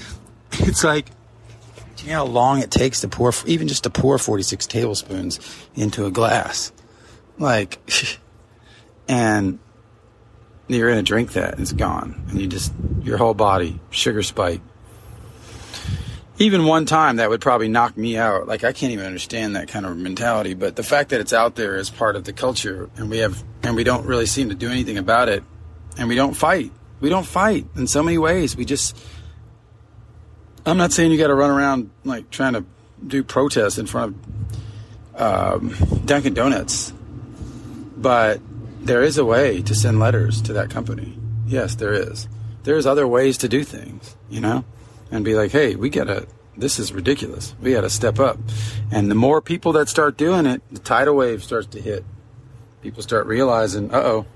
It's 0.52 0.84
like 0.84 1.06
you 2.02 2.10
know 2.10 2.18
how 2.18 2.24
long 2.24 2.60
it 2.60 2.70
takes 2.70 3.00
to 3.02 3.08
pour, 3.08 3.32
even 3.46 3.68
just 3.68 3.84
to 3.84 3.90
pour 3.90 4.18
46 4.18 4.66
tablespoons 4.66 5.38
into 5.74 6.06
a 6.06 6.10
glass? 6.10 6.72
Like, 7.38 7.78
and 9.08 9.58
you're 10.68 10.90
going 10.90 11.04
to 11.04 11.08
drink 11.08 11.32
that, 11.32 11.52
and 11.52 11.60
it's 11.60 11.72
gone, 11.72 12.24
and 12.28 12.40
you 12.40 12.46
just 12.46 12.72
your 13.02 13.18
whole 13.18 13.34
body 13.34 13.80
sugar 13.90 14.22
spike. 14.22 14.60
Even 16.38 16.64
one 16.64 16.84
time 16.84 17.16
that 17.16 17.30
would 17.30 17.40
probably 17.40 17.68
knock 17.68 17.96
me 17.96 18.16
out. 18.16 18.48
Like 18.48 18.64
I 18.64 18.72
can't 18.72 18.92
even 18.92 19.06
understand 19.06 19.54
that 19.54 19.68
kind 19.68 19.86
of 19.86 19.96
mentality. 19.96 20.54
But 20.54 20.74
the 20.74 20.82
fact 20.82 21.10
that 21.10 21.20
it's 21.20 21.32
out 21.32 21.54
there 21.54 21.76
is 21.76 21.90
part 21.90 22.16
of 22.16 22.24
the 22.24 22.32
culture, 22.32 22.90
and 22.96 23.08
we 23.08 23.18
have, 23.18 23.42
and 23.62 23.76
we 23.76 23.84
don't 23.84 24.04
really 24.06 24.26
seem 24.26 24.48
to 24.48 24.54
do 24.54 24.68
anything 24.68 24.98
about 24.98 25.28
it, 25.28 25.44
and 25.96 26.08
we 26.08 26.16
don't 26.16 26.34
fight. 26.34 26.72
We 27.00 27.08
don't 27.08 27.26
fight 27.26 27.66
in 27.76 27.86
so 27.86 28.02
many 28.02 28.18
ways. 28.18 28.56
We 28.56 28.64
just. 28.64 28.96
I'm 30.66 30.78
not 30.78 30.92
saying 30.92 31.12
you 31.12 31.18
got 31.18 31.28
to 31.28 31.34
run 31.34 31.50
around 31.50 31.90
like 32.04 32.30
trying 32.30 32.54
to 32.54 32.64
do 33.06 33.22
protests 33.22 33.78
in 33.78 33.86
front 33.86 34.16
of 35.14 35.62
um, 35.62 35.74
Dunkin' 36.04 36.34
Donuts, 36.34 36.92
but 37.96 38.40
there 38.80 39.02
is 39.02 39.18
a 39.18 39.24
way 39.24 39.62
to 39.62 39.74
send 39.74 39.98
letters 40.00 40.40
to 40.42 40.54
that 40.54 40.70
company. 40.70 41.18
Yes, 41.46 41.74
there 41.74 41.92
is. 41.92 42.28
There's 42.62 42.86
other 42.86 43.06
ways 43.06 43.38
to 43.38 43.48
do 43.48 43.62
things, 43.62 44.16
you 44.30 44.40
know, 44.40 44.64
and 45.10 45.24
be 45.24 45.34
like, 45.34 45.50
hey, 45.50 45.74
we 45.74 45.90
gotta. 45.90 46.26
This 46.56 46.78
is 46.78 46.92
ridiculous. 46.92 47.54
We 47.60 47.72
gotta 47.72 47.90
step 47.90 48.18
up. 48.18 48.38
And 48.90 49.10
the 49.10 49.14
more 49.16 49.42
people 49.42 49.72
that 49.72 49.88
start 49.88 50.16
doing 50.16 50.46
it, 50.46 50.62
the 50.70 50.78
tidal 50.78 51.16
wave 51.16 51.42
starts 51.42 51.66
to 51.68 51.80
hit. 51.80 52.04
People 52.80 53.02
start 53.02 53.26
realizing, 53.26 53.92
uh 53.92 53.98
oh, 53.98 54.26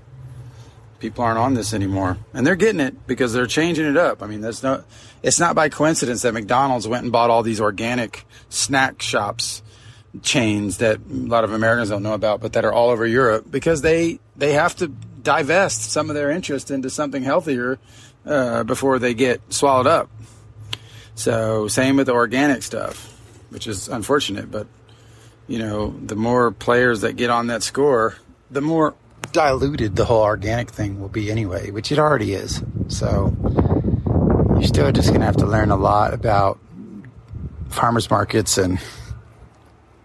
people 0.99 1.23
aren't 1.23 1.39
on 1.39 1.53
this 1.53 1.73
anymore, 1.73 2.17
and 2.33 2.45
they're 2.45 2.55
getting 2.55 2.79
it 2.79 3.07
because 3.07 3.33
they're 3.33 3.47
changing 3.47 3.85
it 3.85 3.97
up. 3.97 4.21
I 4.21 4.27
mean, 4.27 4.41
that's 4.41 4.63
not. 4.63 4.85
It's 5.21 5.39
not 5.39 5.55
by 5.55 5.69
coincidence 5.69 6.21
that 6.21 6.33
McDonald's 6.33 6.87
went 6.87 7.03
and 7.03 7.11
bought 7.11 7.29
all 7.29 7.43
these 7.43 7.59
organic 7.59 8.25
snack 8.49 9.01
shops 9.01 9.61
chains 10.21 10.77
that 10.77 10.97
a 10.97 11.13
lot 11.13 11.43
of 11.43 11.53
Americans 11.53 11.89
don't 11.89 12.03
know 12.03 12.13
about, 12.13 12.41
but 12.41 12.53
that 12.53 12.65
are 12.65 12.73
all 12.73 12.89
over 12.89 13.05
Europe 13.05 13.45
because 13.49 13.81
they 13.81 14.19
they 14.35 14.53
have 14.53 14.75
to 14.77 14.87
divest 14.87 15.91
some 15.91 16.09
of 16.09 16.15
their 16.15 16.31
interest 16.31 16.71
into 16.71 16.89
something 16.89 17.23
healthier 17.23 17.79
uh, 18.25 18.63
before 18.63 18.99
they 18.99 19.13
get 19.13 19.41
swallowed 19.53 19.87
up. 19.87 20.09
So 21.15 21.67
same 21.67 21.97
with 21.97 22.07
the 22.07 22.13
organic 22.13 22.63
stuff, 22.63 23.17
which 23.49 23.67
is 23.67 23.87
unfortunate, 23.87 24.49
but 24.49 24.67
you 25.47 25.59
know 25.59 25.93
the 26.05 26.15
more 26.15 26.51
players 26.51 27.01
that 27.01 27.13
get 27.13 27.29
on 27.29 27.47
that 27.47 27.63
score, 27.63 28.15
the 28.49 28.61
more 28.61 28.95
diluted 29.31 29.95
the 29.95 30.05
whole 30.05 30.23
organic 30.23 30.69
thing 30.69 30.99
will 30.99 31.09
be 31.09 31.31
anyway, 31.31 31.71
which 31.71 31.91
it 31.91 31.99
already 31.99 32.33
is. 32.33 32.63
So 32.87 33.33
you're 34.53 34.63
still 34.63 34.91
just 34.91 35.11
gonna 35.11 35.25
have 35.25 35.37
to 35.37 35.45
learn 35.45 35.71
a 35.71 35.75
lot 35.77 36.13
about 36.13 36.59
farmers 37.69 38.09
markets 38.09 38.57
and 38.57 38.79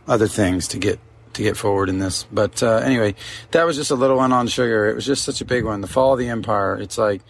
other 0.07 0.29
things 0.29 0.69
to 0.69 0.79
get 0.79 1.01
to 1.33 1.43
get 1.43 1.57
forward 1.57 1.89
in 1.89 1.99
this. 1.99 2.25
But 2.31 2.63
uh, 2.63 2.77
anyway, 2.77 3.15
that 3.51 3.65
was 3.65 3.77
just 3.77 3.91
a 3.91 3.95
little 3.95 4.17
one 4.17 4.33
on 4.33 4.47
sugar. 4.47 4.89
It 4.89 4.95
was 4.95 5.07
just 5.07 5.25
such 5.25 5.41
a 5.41 5.45
big 5.45 5.65
one. 5.65 5.81
The 5.81 5.87
fall 5.87 6.13
of 6.13 6.19
the 6.19 6.29
empire. 6.29 6.77
It's 6.77 6.99
like 6.99 7.23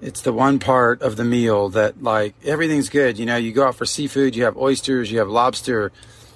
it's 0.00 0.22
the 0.22 0.32
one 0.32 0.58
part 0.58 1.00
of 1.02 1.16
the 1.16 1.24
meal 1.24 1.68
that 1.70 2.02
like 2.02 2.34
everything's 2.44 2.88
good. 2.88 3.18
You 3.18 3.26
know, 3.26 3.36
you 3.36 3.52
go 3.52 3.68
out 3.68 3.76
for 3.76 3.86
seafood, 3.86 4.34
you 4.34 4.44
have 4.44 4.56
oysters, 4.56 5.10
you 5.12 5.18
have 5.18 5.28
lobster, 5.28 5.92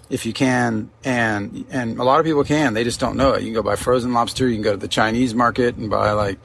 if 0.08 0.26
you 0.26 0.32
can, 0.32 0.90
and 1.04 1.64
and 1.70 1.98
a 1.98 2.04
lot 2.04 2.20
of 2.20 2.26
people 2.26 2.44
can. 2.44 2.74
They 2.74 2.84
just 2.84 3.00
don't 3.00 3.16
know 3.16 3.32
it. 3.32 3.40
You 3.40 3.48
can 3.48 3.54
go 3.54 3.62
buy 3.62 3.76
frozen 3.76 4.12
lobster. 4.12 4.48
You 4.48 4.54
can 4.54 4.62
go 4.62 4.72
to 4.72 4.76
the 4.76 4.88
Chinese 4.88 5.34
market 5.34 5.76
and 5.76 5.90
buy 5.90 6.12
like 6.12 6.38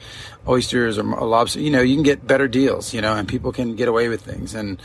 oysters 0.46 0.98
or 0.98 1.02
lobster. 1.02 1.60
You 1.60 1.70
know, 1.70 1.80
you 1.80 1.94
can 1.94 2.02
get 2.02 2.26
better 2.26 2.48
deals. 2.48 2.92
You 2.92 3.00
know, 3.00 3.14
and 3.14 3.28
people 3.28 3.52
can 3.52 3.76
get 3.76 3.88
away 3.88 4.08
with 4.08 4.22
things 4.22 4.54
and. 4.54 4.80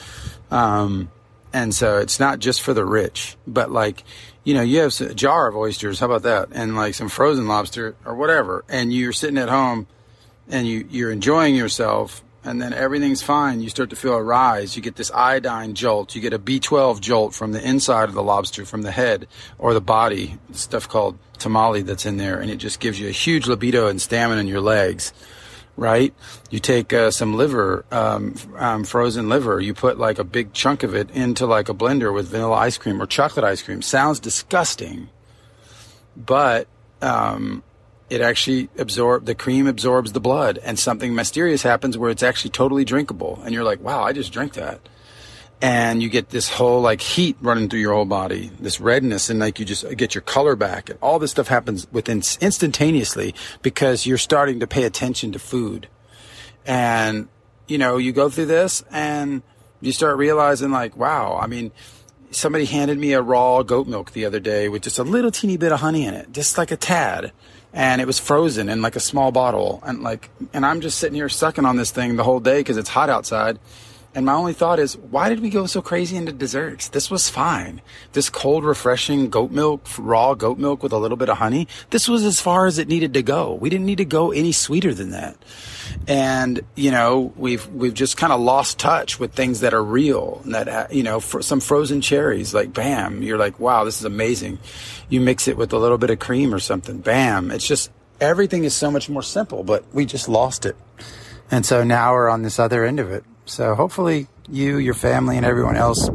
Um, 0.49 1.11
and 1.53 1.73
so 1.73 1.97
it's 1.97 2.19
not 2.19 2.39
just 2.39 2.61
for 2.61 2.73
the 2.73 2.85
rich, 2.85 3.37
but 3.47 3.71
like, 3.71 4.03
you 4.43 4.53
know, 4.53 4.61
you 4.61 4.79
have 4.79 4.99
a 5.01 5.13
jar 5.13 5.47
of 5.47 5.55
oysters. 5.55 5.99
How 5.99 6.05
about 6.05 6.23
that? 6.23 6.49
And 6.51 6.75
like 6.75 6.93
some 6.93 7.09
frozen 7.09 7.47
lobster 7.47 7.95
or 8.05 8.15
whatever. 8.15 8.63
And 8.69 8.93
you're 8.93 9.13
sitting 9.13 9.37
at 9.37 9.49
home 9.49 9.87
and 10.49 10.67
you, 10.67 10.87
you're 10.89 11.11
enjoying 11.11 11.55
yourself 11.55 12.23
and 12.47 12.61
then 12.61 12.71
everything's 12.71 13.21
fine. 13.21 13.59
You 13.59 13.69
start 13.69 13.89
to 13.89 13.97
feel 13.97 14.13
a 14.13 14.23
rise. 14.23 14.77
You 14.77 14.81
get 14.81 14.95
this 14.95 15.11
iodine 15.11 15.75
jolt. 15.75 16.15
You 16.15 16.21
get 16.21 16.31
a 16.31 16.39
B12 16.39 17.01
jolt 17.01 17.35
from 17.35 17.51
the 17.51 17.61
inside 17.61 18.07
of 18.07 18.15
the 18.15 18.23
lobster, 18.23 18.65
from 18.65 18.83
the 18.83 18.91
head 18.91 19.27
or 19.59 19.73
the 19.73 19.81
body, 19.81 20.37
stuff 20.53 20.87
called 20.87 21.17
tomalley 21.39 21.85
that's 21.85 22.05
in 22.05 22.15
there. 22.15 22.39
And 22.39 22.49
it 22.49 22.55
just 22.55 22.79
gives 22.79 22.99
you 22.99 23.09
a 23.09 23.11
huge 23.11 23.47
libido 23.47 23.87
and 23.87 24.01
stamina 24.01 24.39
in 24.39 24.47
your 24.47 24.61
legs 24.61 25.13
right? 25.79 26.11
You 26.49 26.57
take 26.57 26.91
uh, 26.91 27.11
some 27.11 27.35
liver, 27.35 27.85
um, 27.91 28.33
um, 28.57 28.83
frozen 28.83 29.29
liver, 29.29 29.59
you 29.59 29.75
put 29.75 29.99
like 29.99 30.17
a 30.17 30.23
big 30.23 30.51
chunk 30.51 30.81
of 30.81 30.95
it 30.95 31.11
into 31.11 31.45
like 31.45 31.69
a 31.69 31.73
blender 31.75 32.11
with 32.11 32.29
vanilla 32.29 32.55
ice 32.55 32.79
cream 32.79 32.99
or 32.99 33.05
chocolate 33.05 33.45
ice 33.45 33.61
cream. 33.61 33.83
Sounds 33.83 34.19
disgusting, 34.19 35.09
but 36.15 36.67
um, 36.99 37.61
it 38.09 38.21
actually 38.21 38.69
absorb 38.77 39.25
the 39.25 39.35
cream 39.35 39.67
absorbs 39.67 40.13
the 40.13 40.19
blood, 40.19 40.59
and 40.63 40.77
something 40.77 41.13
mysterious 41.13 41.63
happens 41.63 41.97
where 41.97 42.09
it's 42.09 42.23
actually 42.23 42.51
totally 42.51 42.85
drinkable, 42.85 43.41
and 43.43 43.53
you're 43.53 43.63
like, 43.63 43.81
wow, 43.81 44.03
I 44.03 44.13
just 44.13 44.31
drank 44.31 44.53
that 44.53 44.79
and 45.61 46.03
you 46.03 46.09
get 46.09 46.29
this 46.29 46.49
whole 46.49 46.81
like 46.81 47.01
heat 47.01 47.35
running 47.41 47.69
through 47.69 47.79
your 47.79 47.93
whole 47.93 48.05
body, 48.05 48.51
this 48.59 48.79
redness, 48.79 49.29
and 49.29 49.39
like 49.39 49.59
you 49.59 49.65
just 49.65 49.85
get 49.97 50.13
your 50.13 50.21
color 50.21 50.55
back. 50.55 50.89
And 50.89 50.99
all 51.01 51.17
this 51.19 51.31
stuff 51.31 51.47
happens 51.47 51.87
within 51.91 52.17
instantaneously 52.41 53.33
because 53.61 54.05
you're 54.05 54.19
starting 54.19 54.59
to 54.59 54.67
pay 54.67 54.83
attention 54.83 55.31
to 55.31 55.39
food. 55.39 55.87
And, 56.65 57.27
you 57.67 57.77
know, 57.77 57.97
you 57.97 58.11
go 58.11 58.29
through 58.29 58.47
this 58.47 58.83
and 58.91 59.41
you 59.81 59.91
start 59.91 60.17
realizing 60.17 60.69
like, 60.69 60.95
wow, 60.95 61.39
I 61.41 61.47
mean, 61.47 61.71
somebody 62.29 62.65
handed 62.65 62.99
me 62.99 63.13
a 63.13 63.21
raw 63.21 63.63
goat 63.63 63.87
milk 63.87 64.11
the 64.11 64.25
other 64.25 64.39
day 64.39 64.69
with 64.69 64.83
just 64.83 64.99
a 64.99 65.03
little 65.03 65.31
teeny 65.31 65.57
bit 65.57 65.71
of 65.71 65.79
honey 65.79 66.05
in 66.05 66.13
it, 66.13 66.31
just 66.31 66.57
like 66.57 66.71
a 66.71 66.77
tad. 66.77 67.31
And 67.77 68.01
it 68.01 68.05
was 68.05 68.19
frozen 68.19 68.69
in 68.69 68.81
like 68.81 68.95
a 68.95 68.99
small 68.99 69.31
bottle. 69.31 69.83
And 69.85 70.01
like, 70.01 70.31
and 70.51 70.65
I'm 70.65 70.81
just 70.81 70.97
sitting 70.97 71.13
here 71.13 71.29
sucking 71.29 71.63
on 71.63 71.77
this 71.77 71.91
thing 71.91 72.15
the 72.15 72.23
whole 72.23 72.39
day 72.39 72.59
because 72.59 72.75
it's 72.75 72.89
hot 72.89 73.09
outside 73.09 73.59
and 74.17 74.25
my 74.25 74.33
only 74.33 74.53
thought 74.53 74.79
is, 74.79 74.97
why 74.97 75.29
did 75.29 75.41
we 75.41 75.51
go 75.51 75.67
so 75.67 75.79
crazy 75.79 76.17
into 76.17 76.31
desserts? 76.31 76.89
This 76.89 77.11
was 77.11 77.29
fine. 77.29 77.83
This 78.13 78.31
cold, 78.31 78.65
refreshing 78.65 79.29
goat 79.29 79.51
milk, 79.51 79.85
raw 79.99 80.33
goat 80.33 80.57
milk 80.57 80.81
with 80.81 80.91
a 80.91 80.97
little 80.97 81.17
bit 81.17 81.29
of 81.29 81.37
honey, 81.37 81.67
this 81.91 82.09
was 82.09 82.23
as 82.23 82.41
far 82.41 82.65
as 82.65 82.79
it 82.79 82.87
needed 82.87 83.13
to 83.13 83.21
go. 83.21 83.53
We 83.53 83.69
didn't 83.69 83.85
need 83.85 83.99
to 83.99 84.05
go 84.05 84.31
any 84.31 84.53
sweeter 84.53 84.91
than 84.91 85.11
that. 85.11 85.37
And, 86.07 86.61
you 86.73 86.89
know, 86.89 87.31
we've, 87.35 87.67
we've 87.67 87.93
just 87.93 88.17
kind 88.17 88.33
of 88.33 88.39
lost 88.39 88.79
touch 88.79 89.19
with 89.19 89.33
things 89.33 89.59
that 89.59 89.75
are 89.75 89.83
real 89.83 90.41
and 90.45 90.55
that, 90.55 90.67
uh, 90.67 90.87
you 90.89 91.03
know, 91.03 91.19
for 91.19 91.43
some 91.43 91.59
frozen 91.59 92.01
cherries, 92.01 92.55
like 92.55 92.73
bam, 92.73 93.21
you're 93.21 93.37
like, 93.37 93.59
wow, 93.59 93.83
this 93.83 93.99
is 93.99 94.05
amazing. 94.05 94.57
You 95.09 95.21
mix 95.21 95.47
it 95.47 95.57
with 95.57 95.73
a 95.73 95.77
little 95.77 95.99
bit 95.99 96.09
of 96.09 96.17
cream 96.17 96.55
or 96.55 96.59
something, 96.59 97.01
bam. 97.01 97.51
It's 97.51 97.67
just, 97.67 97.91
everything 98.19 98.63
is 98.63 98.73
so 98.73 98.89
much 98.89 99.09
more 99.09 99.21
simple, 99.21 99.63
but 99.63 99.85
we 99.93 100.07
just 100.07 100.27
lost 100.27 100.65
it. 100.65 100.75
And 101.51 101.63
so 101.63 101.83
now 101.83 102.13
we're 102.13 102.29
on 102.29 102.41
this 102.41 102.57
other 102.57 102.83
end 102.83 102.99
of 102.99 103.11
it. 103.11 103.23
So 103.47 103.75
hopefully 103.75 104.27
you, 104.49 104.77
your 104.77 104.93
family, 104.93 105.37
and 105.37 105.45
everyone 105.45 105.75
else 105.75 106.09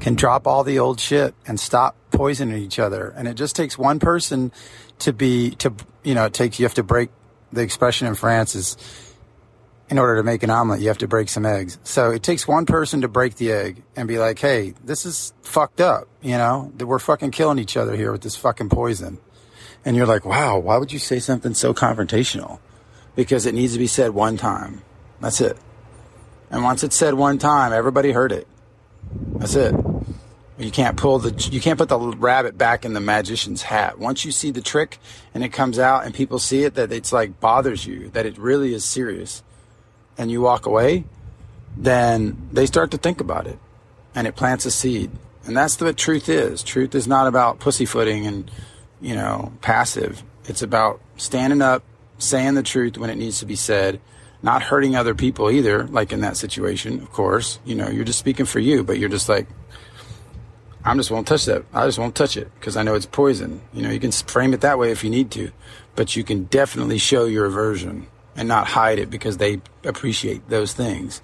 can 0.00 0.14
drop 0.14 0.46
all 0.46 0.64
the 0.64 0.78
old 0.78 1.00
shit 1.00 1.34
and 1.46 1.60
stop 1.60 1.96
poisoning 2.10 2.62
each 2.62 2.78
other. 2.78 3.12
And 3.16 3.28
it 3.28 3.34
just 3.34 3.54
takes 3.54 3.76
one 3.76 3.98
person 3.98 4.52
to 5.00 5.12
be, 5.12 5.50
to, 5.56 5.74
you 6.02 6.14
know, 6.14 6.26
it 6.26 6.32
takes, 6.32 6.58
you 6.58 6.64
have 6.64 6.74
to 6.74 6.82
break 6.82 7.10
the 7.52 7.62
expression 7.62 8.06
in 8.06 8.14
France 8.14 8.54
is 8.54 8.76
in 9.88 9.98
order 9.98 10.16
to 10.16 10.22
make 10.22 10.44
an 10.44 10.50
omelet, 10.50 10.80
you 10.80 10.86
have 10.86 10.98
to 10.98 11.08
break 11.08 11.28
some 11.28 11.44
eggs. 11.44 11.78
So 11.82 12.12
it 12.12 12.22
takes 12.22 12.46
one 12.46 12.64
person 12.64 13.00
to 13.00 13.08
break 13.08 13.34
the 13.34 13.50
egg 13.50 13.82
and 13.96 14.06
be 14.06 14.18
like, 14.18 14.38
Hey, 14.38 14.74
this 14.84 15.04
is 15.04 15.32
fucked 15.42 15.80
up. 15.80 16.06
You 16.22 16.38
know, 16.38 16.72
that 16.76 16.86
we're 16.86 17.00
fucking 17.00 17.32
killing 17.32 17.58
each 17.58 17.76
other 17.76 17.96
here 17.96 18.12
with 18.12 18.20
this 18.20 18.36
fucking 18.36 18.68
poison. 18.68 19.18
And 19.84 19.96
you're 19.96 20.06
like, 20.06 20.24
wow, 20.24 20.58
why 20.58 20.76
would 20.76 20.92
you 20.92 20.98
say 20.98 21.18
something 21.18 21.54
so 21.54 21.72
confrontational? 21.72 22.60
Because 23.16 23.46
it 23.46 23.54
needs 23.54 23.72
to 23.72 23.78
be 23.78 23.86
said 23.86 24.10
one 24.10 24.36
time. 24.36 24.82
That's 25.20 25.40
it. 25.40 25.56
And 26.50 26.64
once 26.64 26.82
it's 26.82 26.96
said 26.96 27.14
one 27.14 27.38
time, 27.38 27.72
everybody 27.72 28.12
heard 28.12 28.32
it. 28.32 28.46
That's 29.36 29.54
it. 29.54 29.74
You 30.58 30.70
can't 30.70 30.96
pull 30.96 31.18
the, 31.18 31.30
you 31.50 31.60
can't 31.60 31.78
put 31.78 31.88
the 31.88 31.98
rabbit 31.98 32.58
back 32.58 32.84
in 32.84 32.92
the 32.92 33.00
magician's 33.00 33.62
hat. 33.62 33.98
Once 33.98 34.24
you 34.24 34.32
see 34.32 34.50
the 34.50 34.60
trick 34.60 34.98
and 35.32 35.42
it 35.42 35.50
comes 35.50 35.78
out 35.78 36.04
and 36.04 36.14
people 36.14 36.38
see 36.38 36.64
it, 36.64 36.74
that 36.74 36.92
it's 36.92 37.12
like 37.12 37.40
bothers 37.40 37.86
you, 37.86 38.10
that 38.10 38.26
it 38.26 38.36
really 38.36 38.74
is 38.74 38.84
serious, 38.84 39.42
and 40.18 40.30
you 40.30 40.42
walk 40.42 40.66
away, 40.66 41.04
then 41.76 42.48
they 42.52 42.66
start 42.66 42.90
to 42.90 42.98
think 42.98 43.20
about 43.20 43.46
it 43.46 43.58
and 44.14 44.26
it 44.26 44.36
plants 44.36 44.66
a 44.66 44.70
seed. 44.70 45.10
And 45.46 45.56
that's 45.56 45.76
the, 45.76 45.94
truth 45.94 46.28
is. 46.28 46.62
Truth 46.62 46.94
is 46.94 47.08
not 47.08 47.26
about 47.26 47.58
pussyfooting 47.58 48.26
and, 48.26 48.50
you 49.00 49.14
know, 49.14 49.52
passive. 49.62 50.22
It's 50.44 50.60
about 50.60 51.00
standing 51.16 51.62
up, 51.62 51.82
saying 52.18 52.54
the 52.54 52.62
truth 52.62 52.98
when 52.98 53.08
it 53.08 53.16
needs 53.16 53.38
to 53.38 53.46
be 53.46 53.56
said, 53.56 54.00
not 54.42 54.62
hurting 54.62 54.96
other 54.96 55.14
people 55.14 55.50
either, 55.50 55.86
like 55.86 56.12
in 56.12 56.20
that 56.20 56.36
situation, 56.36 57.00
of 57.00 57.12
course. 57.12 57.58
You 57.64 57.74
know, 57.74 57.88
you're 57.88 58.04
just 58.04 58.18
speaking 58.18 58.46
for 58.46 58.58
you, 58.58 58.82
but 58.82 58.98
you're 58.98 59.08
just 59.08 59.28
like, 59.28 59.46
I'm 60.84 60.96
just 60.96 61.10
won't 61.10 61.26
touch 61.26 61.44
that. 61.44 61.64
I 61.72 61.86
just 61.86 61.98
won't 61.98 62.14
touch 62.14 62.36
it 62.36 62.50
because 62.54 62.76
I 62.76 62.82
know 62.82 62.94
it's 62.94 63.06
poison. 63.06 63.60
You 63.72 63.82
know, 63.82 63.90
you 63.90 64.00
can 64.00 64.12
frame 64.12 64.54
it 64.54 64.62
that 64.62 64.78
way 64.78 64.90
if 64.90 65.04
you 65.04 65.10
need 65.10 65.30
to, 65.32 65.50
but 65.94 66.16
you 66.16 66.24
can 66.24 66.44
definitely 66.44 66.98
show 66.98 67.26
your 67.26 67.44
aversion 67.44 68.06
and 68.34 68.48
not 68.48 68.68
hide 68.68 68.98
it 68.98 69.10
because 69.10 69.36
they 69.36 69.60
appreciate 69.84 70.48
those 70.48 70.72
things 70.72 71.20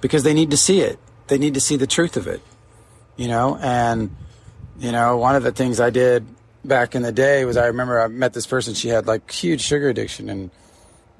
because 0.00 0.24
they 0.24 0.34
need 0.34 0.50
to 0.50 0.56
see 0.56 0.80
it. 0.80 0.98
They 1.28 1.38
need 1.38 1.54
to 1.54 1.60
see 1.60 1.76
the 1.76 1.86
truth 1.86 2.16
of 2.16 2.26
it, 2.26 2.40
you 3.16 3.28
know, 3.28 3.56
and, 3.60 4.14
you 4.78 4.92
know, 4.92 5.16
one 5.16 5.34
of 5.36 5.42
the 5.42 5.52
things 5.52 5.80
I 5.80 5.90
did 5.90 6.26
back 6.64 6.94
in 6.94 7.02
the 7.02 7.12
day 7.12 7.44
was 7.44 7.56
I 7.56 7.66
remember 7.66 8.00
I 8.00 8.08
met 8.08 8.32
this 8.32 8.46
person. 8.46 8.74
She 8.74 8.88
had 8.88 9.06
like 9.06 9.30
huge 9.30 9.60
sugar 9.60 9.88
addiction, 9.88 10.28
and 10.28 10.50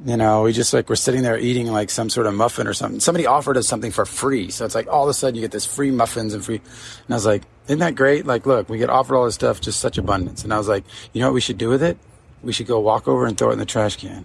you 0.05 0.17
know 0.17 0.43
we 0.43 0.53
just 0.53 0.73
like 0.73 0.89
we're 0.89 0.97
sitting 0.97 1.23
there 1.23 1.39
eating 1.39 1.73
like 1.73 1.91
some 1.91 2.11
sort 2.11 2.27
of 2.27 2.35
muffin 2.35 2.67
or 2.67 2.75
something. 2.75 3.01
Somebody 3.01 3.27
offered 3.27 3.57
us 3.57 3.67
something 3.67 3.91
for 3.91 4.05
free, 4.05 4.51
so 4.51 4.65
it's 4.65 4.75
like 4.75 4.89
all 4.89 5.05
of 5.05 5.09
a 5.09 5.15
sudden 5.15 5.35
you 5.35 5.41
get 5.41 5.53
this 5.53 5.67
free 5.67 5.91
muffins 5.91 6.35
and 6.35 6.45
free. 6.45 6.57
And 6.57 7.11
I 7.11 7.15
was 7.15 7.27
like, 7.27 7.43
isn't 7.67 7.79
that 7.79 7.95
great? 7.95 8.27
Like, 8.27 8.47
look, 8.47 8.69
we 8.69 8.79
get 8.79 8.91
offered 8.91 9.17
all 9.17 9.25
this 9.25 9.35
stuff, 9.35 9.61
just 9.61 9.81
such 9.81 9.99
abundance. 9.99 10.45
And 10.45 10.53
I 10.53 10.59
was 10.59 10.69
like, 10.69 10.85
you 11.13 11.21
know 11.21 11.29
what 11.29 11.35
we 11.35 11.41
should 11.41 11.59
do 11.59 11.69
with 11.69 11.83
it? 11.83 11.99
We 12.43 12.53
should 12.53 12.67
go 12.67 12.79
walk 12.79 13.09
over 13.09 13.27
and 13.27 13.37
throw 13.37 13.51
it 13.51 13.55
in 13.55 13.59
the 13.59 13.67
trash 13.67 13.97
can. 13.97 14.25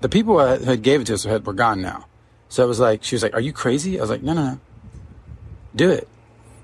The 0.00 0.08
people 0.08 0.38
who 0.38 0.64
had 0.64 0.82
gave 0.82 1.02
it 1.02 1.06
to 1.08 1.14
us 1.14 1.24
had, 1.24 1.46
were 1.46 1.52
gone 1.52 1.82
now. 1.82 2.06
So 2.48 2.64
it 2.64 2.66
was 2.66 2.80
like, 2.80 3.04
she 3.04 3.14
was 3.14 3.22
like, 3.22 3.34
are 3.34 3.40
you 3.40 3.52
crazy? 3.52 3.98
I 3.98 4.00
was 4.00 4.10
like, 4.10 4.22
no, 4.22 4.32
no, 4.32 4.44
no. 4.44 4.60
Do 5.76 5.90
it. 5.90 6.08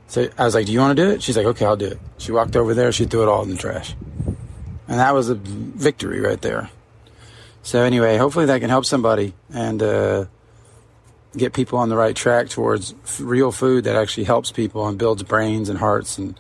So 0.09 0.29
I 0.39 0.45
was 0.45 0.55
like, 0.55 0.67
do 0.67 0.73
you 0.73 0.81
want 0.81 0.97
to 0.97 1.05
do 1.05 1.11
it? 1.11 1.23
She's 1.23 1.37
like, 1.37 1.47
okay, 1.47 1.65
I'll 1.65 1.77
do 1.77 1.87
it. 1.87 1.99
She 2.19 2.33
walked 2.33 2.57
over 2.57 2.75
there. 2.75 2.91
She 2.91 3.05
threw 3.05 3.23
it 3.23 3.29
all 3.29 3.43
in 3.43 3.51
the 3.51 3.57
trash. 3.57 3.95
And 4.89 5.01
that 5.01 5.15
was 5.15 5.29
a 5.29 5.35
victory 5.35 6.21
right 6.21 6.41
there. 6.41 6.71
So 7.67 7.83
anyway, 7.83 8.17
hopefully 8.17 8.47
that 8.47 8.61
can 8.61 8.71
help 8.71 8.85
somebody 8.85 9.35
and, 9.53 9.83
uh, 9.83 10.27
get 11.37 11.53
people 11.53 11.81
on 11.81 11.89
the 11.89 11.97
right 11.97 12.15
track 12.15 12.49
towards 12.49 12.95
f- 13.03 13.19
real 13.21 13.51
food 13.51 13.83
that 13.85 13.97
actually 13.97 14.23
helps 14.23 14.53
people 14.53 14.87
and 14.87 14.97
builds 14.97 15.25
brains 15.25 15.69
and 15.69 15.77
hearts 15.77 16.17
and 16.17 16.39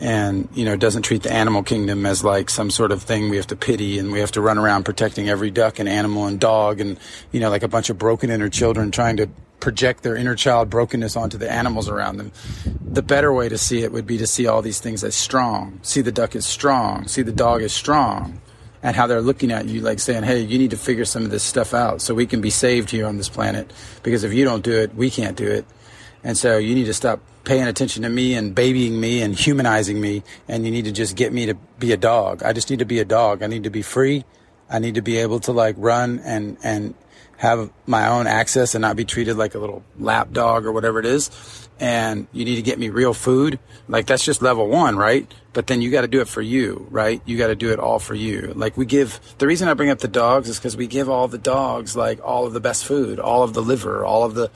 and 0.00 0.48
you 0.54 0.64
know 0.64 0.74
doesn't 0.74 1.02
treat 1.02 1.22
the 1.22 1.32
animal 1.32 1.62
kingdom 1.62 2.04
as 2.04 2.24
like 2.24 2.50
some 2.50 2.70
sort 2.72 2.90
of 2.90 3.04
thing 3.04 3.30
we 3.30 3.36
have 3.36 3.46
to 3.46 3.54
pity 3.54 4.00
and 4.00 4.10
we 4.10 4.18
have 4.18 4.32
to 4.32 4.40
run 4.40 4.58
around 4.58 4.84
protecting 4.84 5.28
every 5.28 5.52
duck 5.52 5.78
and 5.78 5.88
animal 5.88 6.26
and 6.26 6.40
dog 6.40 6.80
and 6.80 6.98
you 7.30 7.38
know 7.38 7.50
like 7.50 7.62
a 7.62 7.68
bunch 7.68 7.88
of 7.88 7.96
broken 7.96 8.28
inner 8.28 8.48
children 8.48 8.90
trying 8.90 9.16
to 9.16 9.28
project 9.60 10.02
their 10.02 10.16
inner 10.16 10.34
child 10.34 10.68
brokenness 10.68 11.16
onto 11.16 11.38
the 11.38 11.48
animals 11.48 11.88
around 11.88 12.16
them. 12.16 12.32
The 12.84 13.02
better 13.02 13.32
way 13.32 13.48
to 13.48 13.56
see 13.56 13.84
it 13.84 13.92
would 13.92 14.08
be 14.08 14.18
to 14.18 14.26
see 14.26 14.48
all 14.48 14.60
these 14.60 14.80
things 14.80 15.04
as 15.04 15.14
strong. 15.14 15.78
See 15.82 16.00
the 16.00 16.12
duck 16.12 16.34
as 16.34 16.46
strong. 16.46 17.06
See 17.06 17.22
the 17.22 17.32
dog 17.32 17.62
as 17.62 17.72
strong 17.72 18.40
and 18.82 18.94
how 18.94 19.06
they're 19.06 19.20
looking 19.20 19.50
at 19.50 19.66
you 19.66 19.80
like 19.80 19.98
saying 19.98 20.22
hey 20.22 20.40
you 20.40 20.58
need 20.58 20.70
to 20.70 20.76
figure 20.76 21.04
some 21.04 21.24
of 21.24 21.30
this 21.30 21.42
stuff 21.42 21.74
out 21.74 22.00
so 22.00 22.14
we 22.14 22.26
can 22.26 22.40
be 22.40 22.50
saved 22.50 22.90
here 22.90 23.06
on 23.06 23.16
this 23.16 23.28
planet 23.28 23.72
because 24.02 24.24
if 24.24 24.32
you 24.32 24.44
don't 24.44 24.62
do 24.62 24.72
it 24.72 24.94
we 24.94 25.10
can't 25.10 25.36
do 25.36 25.50
it 25.50 25.64
and 26.24 26.36
so 26.36 26.58
you 26.58 26.74
need 26.74 26.86
to 26.86 26.94
stop 26.94 27.20
paying 27.48 27.66
attention 27.66 28.02
to 28.02 28.10
me 28.10 28.34
and 28.34 28.54
babying 28.54 29.00
me 29.00 29.22
and 29.22 29.34
humanizing 29.34 29.98
me. 29.98 30.22
And 30.48 30.66
you 30.66 30.70
need 30.70 30.84
to 30.84 30.92
just 30.92 31.16
get 31.16 31.32
me 31.32 31.46
to 31.46 31.54
be 31.78 31.92
a 31.92 31.96
dog. 31.96 32.42
I 32.42 32.52
just 32.52 32.68
need 32.68 32.80
to 32.80 32.84
be 32.84 32.98
a 32.98 33.06
dog. 33.06 33.42
I 33.42 33.46
need 33.46 33.64
to 33.64 33.70
be 33.70 33.80
free. 33.80 34.24
I 34.68 34.78
need 34.78 34.96
to 34.96 35.02
be 35.02 35.16
able 35.16 35.40
to 35.40 35.52
like 35.52 35.74
run 35.78 36.20
and, 36.24 36.58
and 36.62 36.94
have 37.38 37.70
my 37.86 38.06
own 38.08 38.26
access 38.26 38.74
and 38.74 38.82
not 38.82 38.96
be 38.96 39.06
treated 39.06 39.38
like 39.38 39.54
a 39.54 39.58
little 39.58 39.82
lap 39.98 40.30
dog 40.30 40.66
or 40.66 40.72
whatever 40.72 40.98
it 40.98 41.06
is. 41.06 41.67
And 41.80 42.26
you 42.32 42.44
need 42.44 42.56
to 42.56 42.62
get 42.62 42.78
me 42.78 42.88
real 42.88 43.14
food. 43.14 43.58
Like 43.86 44.06
that's 44.06 44.24
just 44.24 44.42
level 44.42 44.66
one, 44.68 44.96
right? 44.96 45.32
But 45.52 45.68
then 45.68 45.80
you 45.80 45.90
got 45.90 46.02
to 46.02 46.08
do 46.08 46.20
it 46.20 46.28
for 46.28 46.42
you, 46.42 46.86
right? 46.90 47.22
You 47.24 47.38
got 47.38 47.48
to 47.48 47.54
do 47.54 47.72
it 47.72 47.78
all 47.78 47.98
for 47.98 48.14
you. 48.14 48.52
Like 48.56 48.76
we 48.76 48.84
give, 48.84 49.20
the 49.38 49.46
reason 49.46 49.68
I 49.68 49.74
bring 49.74 49.90
up 49.90 50.00
the 50.00 50.08
dogs 50.08 50.48
is 50.48 50.58
because 50.58 50.76
we 50.76 50.88
give 50.88 51.08
all 51.08 51.28
the 51.28 51.38
dogs 51.38 51.96
like 51.96 52.20
all 52.24 52.46
of 52.46 52.52
the 52.52 52.60
best 52.60 52.84
food, 52.84 53.20
all 53.20 53.44
of 53.44 53.54
the 53.54 53.62
liver, 53.62 54.04
all 54.04 54.24
of 54.24 54.34
the, 54.34 54.50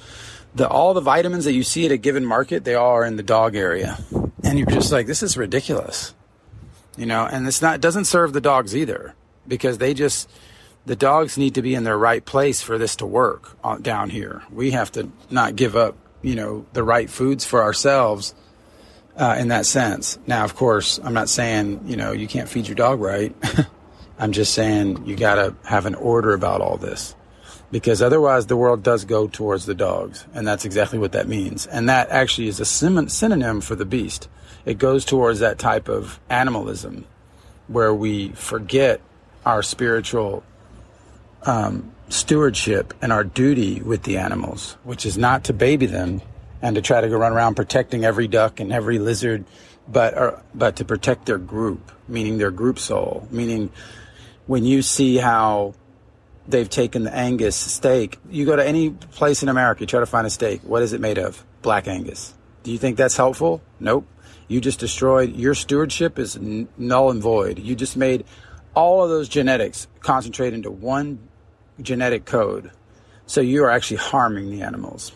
the 0.54 0.68
all 0.68 0.94
the 0.94 1.00
vitamins 1.00 1.44
that 1.44 1.54
you 1.54 1.62
see 1.62 1.86
at 1.86 1.92
a 1.92 1.96
given 1.96 2.24
market, 2.26 2.64
they 2.64 2.74
all 2.74 2.90
are 2.90 3.04
in 3.04 3.16
the 3.16 3.22
dog 3.22 3.54
area. 3.54 3.98
And 4.44 4.58
you're 4.58 4.66
just 4.66 4.92
like, 4.92 5.06
this 5.06 5.22
is 5.22 5.36
ridiculous. 5.36 6.14
You 6.96 7.06
know, 7.06 7.24
and 7.24 7.46
it's 7.46 7.62
not 7.62 7.80
doesn't 7.80 8.04
serve 8.04 8.32
the 8.32 8.40
dogs 8.40 8.76
either 8.76 9.14
because 9.48 9.78
they 9.78 9.94
just 9.94 10.28
the 10.84 10.96
dogs 10.96 11.38
need 11.38 11.54
to 11.54 11.62
be 11.62 11.74
in 11.74 11.84
their 11.84 11.96
right 11.96 12.24
place 12.24 12.60
for 12.60 12.76
this 12.76 12.96
to 12.96 13.06
work 13.06 13.56
uh, 13.64 13.78
down 13.78 14.10
here. 14.10 14.42
We 14.50 14.72
have 14.72 14.92
to 14.92 15.10
not 15.30 15.56
give 15.56 15.76
up, 15.76 15.96
you 16.22 16.34
know, 16.34 16.66
the 16.72 16.82
right 16.82 17.10
foods 17.10 17.44
for 17.44 17.62
ourselves 17.62 18.34
uh, 19.16 19.36
in 19.38 19.48
that 19.48 19.66
sense. 19.66 20.18
Now, 20.26 20.44
of 20.44 20.54
course, 20.54 20.98
I'm 21.02 21.14
not 21.14 21.28
saying, 21.28 21.82
you 21.86 21.96
know, 21.96 22.12
you 22.12 22.26
can't 22.26 22.48
feed 22.48 22.66
your 22.66 22.76
dog 22.76 23.00
right. 23.00 23.34
I'm 24.18 24.32
just 24.32 24.54
saying 24.54 25.06
you 25.06 25.16
got 25.16 25.34
to 25.34 25.54
have 25.64 25.86
an 25.86 25.94
order 25.94 26.32
about 26.32 26.60
all 26.60 26.76
this 26.76 27.14
because 27.72 28.02
otherwise 28.02 28.46
the 28.46 28.56
world 28.56 28.82
does 28.82 29.04
go 29.04 29.26
towards 29.26 29.66
the 29.66 29.74
dogs 29.74 30.24
and 30.34 30.46
that's 30.46 30.64
exactly 30.64 30.98
what 30.98 31.12
that 31.12 31.26
means 31.26 31.66
and 31.66 31.88
that 31.88 32.10
actually 32.10 32.46
is 32.46 32.60
a 32.60 32.64
synonym 32.64 33.60
for 33.60 33.74
the 33.74 33.86
beast 33.86 34.28
it 34.64 34.78
goes 34.78 35.04
towards 35.04 35.40
that 35.40 35.58
type 35.58 35.88
of 35.88 36.20
animalism 36.28 37.04
where 37.66 37.92
we 37.92 38.28
forget 38.28 39.00
our 39.44 39.62
spiritual 39.62 40.44
um, 41.44 41.92
stewardship 42.12 42.94
and 43.02 43.12
our 43.12 43.24
duty 43.24 43.80
with 43.80 44.02
the 44.02 44.18
animals 44.18 44.76
which 44.84 45.06
is 45.06 45.16
not 45.16 45.44
to 45.44 45.52
baby 45.52 45.86
them 45.86 46.20
and 46.60 46.76
to 46.76 46.82
try 46.82 47.00
to 47.00 47.08
go 47.08 47.16
run 47.16 47.32
around 47.32 47.54
protecting 47.54 48.04
every 48.04 48.28
duck 48.28 48.60
and 48.60 48.72
every 48.72 48.98
lizard 48.98 49.44
but 49.88 50.16
or, 50.16 50.42
but 50.54 50.76
to 50.76 50.84
protect 50.84 51.26
their 51.26 51.38
group 51.38 51.90
meaning 52.08 52.38
their 52.38 52.50
group 52.50 52.78
soul 52.78 53.26
meaning 53.30 53.70
when 54.46 54.64
you 54.64 54.82
see 54.82 55.16
how 55.16 55.74
they've 56.46 56.68
taken 56.68 57.04
the 57.04 57.14
Angus 57.14 57.56
steak. 57.56 58.18
You 58.28 58.44
go 58.44 58.56
to 58.56 58.66
any 58.66 58.90
place 58.90 59.42
in 59.42 59.48
America, 59.48 59.82
you 59.82 59.86
try 59.86 60.00
to 60.00 60.06
find 60.06 60.26
a 60.26 60.30
steak. 60.30 60.60
What 60.62 60.82
is 60.82 60.92
it 60.92 61.00
made 61.00 61.18
of? 61.18 61.44
Black 61.62 61.86
Angus. 61.86 62.34
Do 62.62 62.72
you 62.72 62.78
think 62.78 62.96
that's 62.96 63.16
helpful? 63.16 63.62
Nope. 63.80 64.06
You 64.48 64.60
just 64.60 64.80
destroyed 64.80 65.34
your 65.36 65.54
stewardship 65.54 66.18
is 66.18 66.36
n- 66.36 66.68
null 66.76 67.10
and 67.10 67.22
void. 67.22 67.58
You 67.58 67.74
just 67.74 67.96
made 67.96 68.24
all 68.74 69.02
of 69.02 69.10
those 69.10 69.28
genetics 69.28 69.86
concentrate 70.00 70.52
into 70.52 70.70
one 70.70 71.18
genetic 71.82 72.24
code. 72.24 72.70
So 73.26 73.40
you 73.40 73.64
are 73.64 73.70
actually 73.70 73.98
harming 73.98 74.50
the 74.50 74.62
animals. 74.62 75.12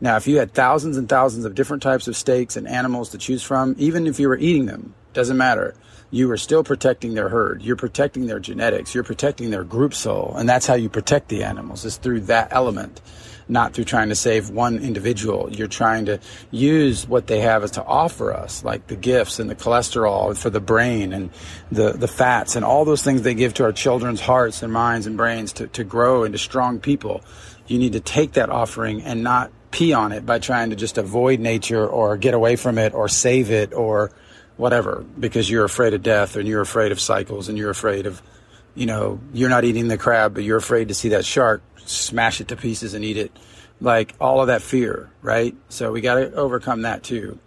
Now, 0.00 0.16
if 0.16 0.26
you 0.26 0.38
had 0.38 0.52
thousands 0.52 0.96
and 0.96 1.08
thousands 1.08 1.44
of 1.44 1.54
different 1.54 1.82
types 1.82 2.08
of 2.08 2.16
steaks 2.16 2.56
and 2.56 2.68
animals 2.68 3.10
to 3.10 3.18
choose 3.18 3.42
from, 3.42 3.74
even 3.78 4.06
if 4.06 4.18
you 4.18 4.28
were 4.28 4.38
eating 4.38 4.66
them, 4.66 4.94
doesn't 5.12 5.36
matter 5.36 5.74
you 6.14 6.30
are 6.30 6.36
still 6.36 6.62
protecting 6.62 7.14
their 7.14 7.28
herd. 7.28 7.60
You're 7.62 7.74
protecting 7.74 8.26
their 8.26 8.38
genetics. 8.38 8.94
You're 8.94 9.02
protecting 9.02 9.50
their 9.50 9.64
group 9.64 9.94
soul. 9.94 10.34
And 10.36 10.48
that's 10.48 10.66
how 10.66 10.74
you 10.74 10.88
protect 10.88 11.28
the 11.28 11.42
animals 11.42 11.84
is 11.84 11.96
through 11.96 12.20
that 12.22 12.52
element, 12.52 13.00
not 13.48 13.74
through 13.74 13.84
trying 13.84 14.08
to 14.08 14.14
save 14.14 14.50
one 14.50 14.78
individual. 14.78 15.50
You're 15.50 15.68
trying 15.68 16.06
to 16.06 16.20
use 16.50 17.06
what 17.06 17.26
they 17.26 17.40
have 17.40 17.62
as 17.62 17.72
to 17.72 17.84
offer 17.84 18.32
us, 18.32 18.64
like 18.64 18.86
the 18.86 18.96
gifts 18.96 19.38
and 19.38 19.50
the 19.50 19.54
cholesterol 19.54 20.36
for 20.36 20.50
the 20.50 20.60
brain 20.60 21.12
and 21.12 21.30
the, 21.70 21.92
the 21.92 22.08
fats 22.08 22.56
and 22.56 22.64
all 22.64 22.84
those 22.84 23.02
things 23.02 23.22
they 23.22 23.34
give 23.34 23.54
to 23.54 23.64
our 23.64 23.72
children's 23.72 24.20
hearts 24.20 24.62
and 24.62 24.72
minds 24.72 25.06
and 25.06 25.16
brains 25.16 25.52
to, 25.54 25.66
to 25.68 25.84
grow 25.84 26.24
into 26.24 26.38
strong 26.38 26.80
people. 26.80 27.22
You 27.66 27.78
need 27.78 27.92
to 27.92 28.00
take 28.00 28.32
that 28.32 28.50
offering 28.50 29.02
and 29.02 29.22
not 29.22 29.50
pee 29.70 29.92
on 29.92 30.12
it 30.12 30.24
by 30.24 30.38
trying 30.38 30.70
to 30.70 30.76
just 30.76 30.98
avoid 30.98 31.40
nature 31.40 31.84
or 31.86 32.16
get 32.16 32.32
away 32.32 32.54
from 32.54 32.78
it 32.78 32.94
or 32.94 33.08
save 33.08 33.50
it 33.50 33.72
or 33.72 34.12
whatever 34.56 35.04
because 35.18 35.50
you're 35.50 35.64
afraid 35.64 35.94
of 35.94 36.02
death 36.02 36.36
and 36.36 36.46
you're 36.46 36.60
afraid 36.60 36.92
of 36.92 37.00
cycles 37.00 37.48
and 37.48 37.58
you're 37.58 37.70
afraid 37.70 38.06
of 38.06 38.22
you 38.76 38.86
know 38.86 39.18
you're 39.32 39.48
not 39.48 39.64
eating 39.64 39.88
the 39.88 39.98
crab 39.98 40.32
but 40.32 40.44
you're 40.44 40.58
afraid 40.58 40.88
to 40.88 40.94
see 40.94 41.08
that 41.08 41.24
shark 41.24 41.60
smash 41.84 42.40
it 42.40 42.48
to 42.48 42.56
pieces 42.56 42.94
and 42.94 43.04
eat 43.04 43.16
it. 43.16 43.32
Like 43.80 44.14
all 44.20 44.40
of 44.40 44.46
that 44.48 44.62
fear 44.62 45.10
right? 45.22 45.56
So 45.68 45.92
we 45.92 46.00
got 46.00 46.14
to 46.16 46.32
overcome 46.34 46.82
that 46.82 47.02
too. 47.02 47.38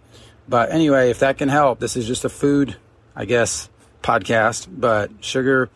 But 0.48 0.70
anyway 0.72 1.10
if 1.10 1.20
that 1.20 1.38
can 1.38 1.48
help 1.48 1.78
this 1.78 1.96
is 1.96 2.06
just 2.06 2.24
a 2.24 2.28
food 2.28 2.76
i 3.14 3.24
guess 3.24 3.68
podcast 4.02 4.68
but 4.70 5.10
sugar 5.20 5.68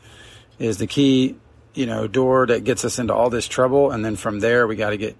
is 0.58 0.78
the 0.78 0.86
key 0.86 1.36
you 1.74 1.86
know 1.86 2.06
door 2.06 2.46
that 2.46 2.64
gets 2.64 2.84
us 2.84 2.98
into 2.98 3.14
all 3.14 3.30
this 3.30 3.48
trouble. 3.48 3.90
And 3.90 4.04
then 4.04 4.16
from 4.16 4.40
there 4.40 4.66
we 4.66 4.76
got 4.76 4.90
to 4.90 4.96
get 4.96 5.16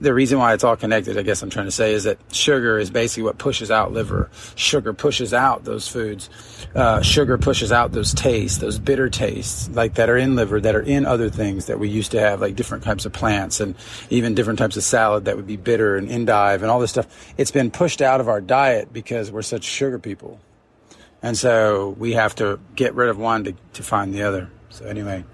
the 0.00 0.14
reason 0.14 0.38
why 0.38 0.54
it's 0.54 0.64
all 0.64 0.76
connected, 0.76 1.18
I 1.18 1.22
guess 1.22 1.42
I'm 1.42 1.50
trying 1.50 1.66
to 1.66 1.70
say, 1.70 1.92
is 1.92 2.04
that 2.04 2.18
sugar 2.32 2.78
is 2.78 2.90
basically 2.90 3.24
what 3.24 3.38
pushes 3.38 3.70
out 3.70 3.92
liver. 3.92 4.30
Sugar 4.54 4.92
pushes 4.94 5.34
out 5.34 5.64
those 5.64 5.88
foods. 5.88 6.30
Uh, 6.74 7.02
sugar 7.02 7.36
pushes 7.36 7.70
out 7.70 7.92
those 7.92 8.14
tastes, 8.14 8.58
those 8.58 8.78
bitter 8.78 9.10
tastes, 9.10 9.68
like 9.70 9.94
that 9.94 10.08
are 10.08 10.16
in 10.16 10.36
liver, 10.36 10.60
that 10.60 10.74
are 10.74 10.82
in 10.82 11.04
other 11.04 11.28
things 11.28 11.66
that 11.66 11.78
we 11.78 11.88
used 11.88 12.12
to 12.12 12.20
have, 12.20 12.40
like 12.40 12.56
different 12.56 12.82
types 12.82 13.04
of 13.04 13.12
plants 13.12 13.60
and 13.60 13.74
even 14.08 14.34
different 14.34 14.58
types 14.58 14.76
of 14.76 14.82
salad 14.82 15.26
that 15.26 15.36
would 15.36 15.46
be 15.46 15.56
bitter 15.56 15.96
and 15.96 16.10
endive 16.10 16.62
and 16.62 16.70
all 16.70 16.80
this 16.80 16.90
stuff. 16.90 17.06
It's 17.36 17.50
been 17.50 17.70
pushed 17.70 18.00
out 18.00 18.20
of 18.20 18.28
our 18.28 18.40
diet 18.40 18.92
because 18.92 19.30
we're 19.30 19.42
such 19.42 19.64
sugar 19.64 19.98
people. 19.98 20.40
And 21.22 21.36
so 21.36 21.90
we 21.98 22.14
have 22.14 22.34
to 22.36 22.58
get 22.74 22.94
rid 22.94 23.10
of 23.10 23.18
one 23.18 23.44
to, 23.44 23.54
to 23.74 23.82
find 23.82 24.14
the 24.14 24.22
other. 24.22 24.50
So 24.70 24.86
anyway, 24.86 25.24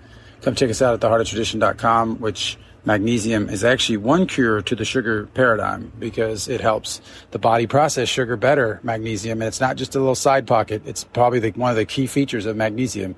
come 0.42 0.56
check 0.56 0.70
us 0.70 0.82
out 0.82 0.94
at 0.94 1.00
theheartoftradition.com, 1.00 2.18
which 2.18 2.58
magnesium 2.86 3.50
is 3.50 3.64
actually 3.64 3.98
one 3.98 4.26
cure 4.26 4.62
to 4.62 4.76
the 4.76 4.84
sugar 4.84 5.26
paradigm 5.34 5.92
because 5.98 6.48
it 6.48 6.60
helps 6.60 7.00
the 7.32 7.38
body 7.38 7.66
process 7.66 8.08
sugar 8.08 8.36
better, 8.36 8.80
magnesium. 8.82 9.42
And 9.42 9.48
it's 9.48 9.60
not 9.60 9.76
just 9.76 9.96
a 9.96 9.98
little 9.98 10.14
side 10.14 10.46
pocket. 10.46 10.82
It's 10.86 11.04
probably 11.04 11.40
the, 11.40 11.50
one 11.50 11.70
of 11.70 11.76
the 11.76 11.84
key 11.84 12.06
features 12.06 12.46
of 12.46 12.56
magnesium. 12.56 13.16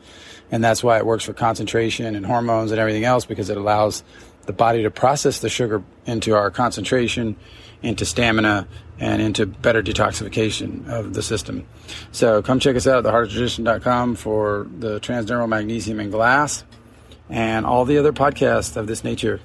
And 0.51 0.65
that's 0.65 0.83
why 0.83 0.97
it 0.97 1.07
works 1.07 1.25
for 1.25 1.35
concentration 1.35 2.17
and 2.17 2.25
hormones 2.25 2.71
and 2.73 2.81
everything 2.81 3.05
else 3.05 3.27
because 3.27 3.51
it 3.51 3.59
allows 3.59 4.03
the 4.47 4.55
body 4.55 4.83
to 4.83 4.91
process 4.91 5.41
the 5.41 5.51
sugar 5.51 5.83
into 6.07 6.35
our 6.35 6.51
concentration, 6.51 7.37
into 7.83 8.07
stamina, 8.07 8.67
and 8.99 9.21
into 9.21 9.45
better 9.45 9.83
detoxification 9.83 10.89
of 10.89 11.13
the 11.13 11.23
system. 11.23 11.67
So 12.13 12.41
come 12.41 12.59
check 12.59 12.75
us 12.75 12.87
out 12.87 13.05
at 13.05 13.13
theheartoftradition.com 13.13 14.15
for 14.17 14.67
the 14.79 14.99
transdermal 15.01 15.49
magnesium 15.49 16.01
in 16.01 16.11
glass 16.11 16.65
and 17.29 17.67
all 17.67 17.85
the 17.85 17.99
other 17.99 18.15
podcasts 18.15 18.75
of 18.77 18.87
this 18.87 19.05
nature. 19.05 19.41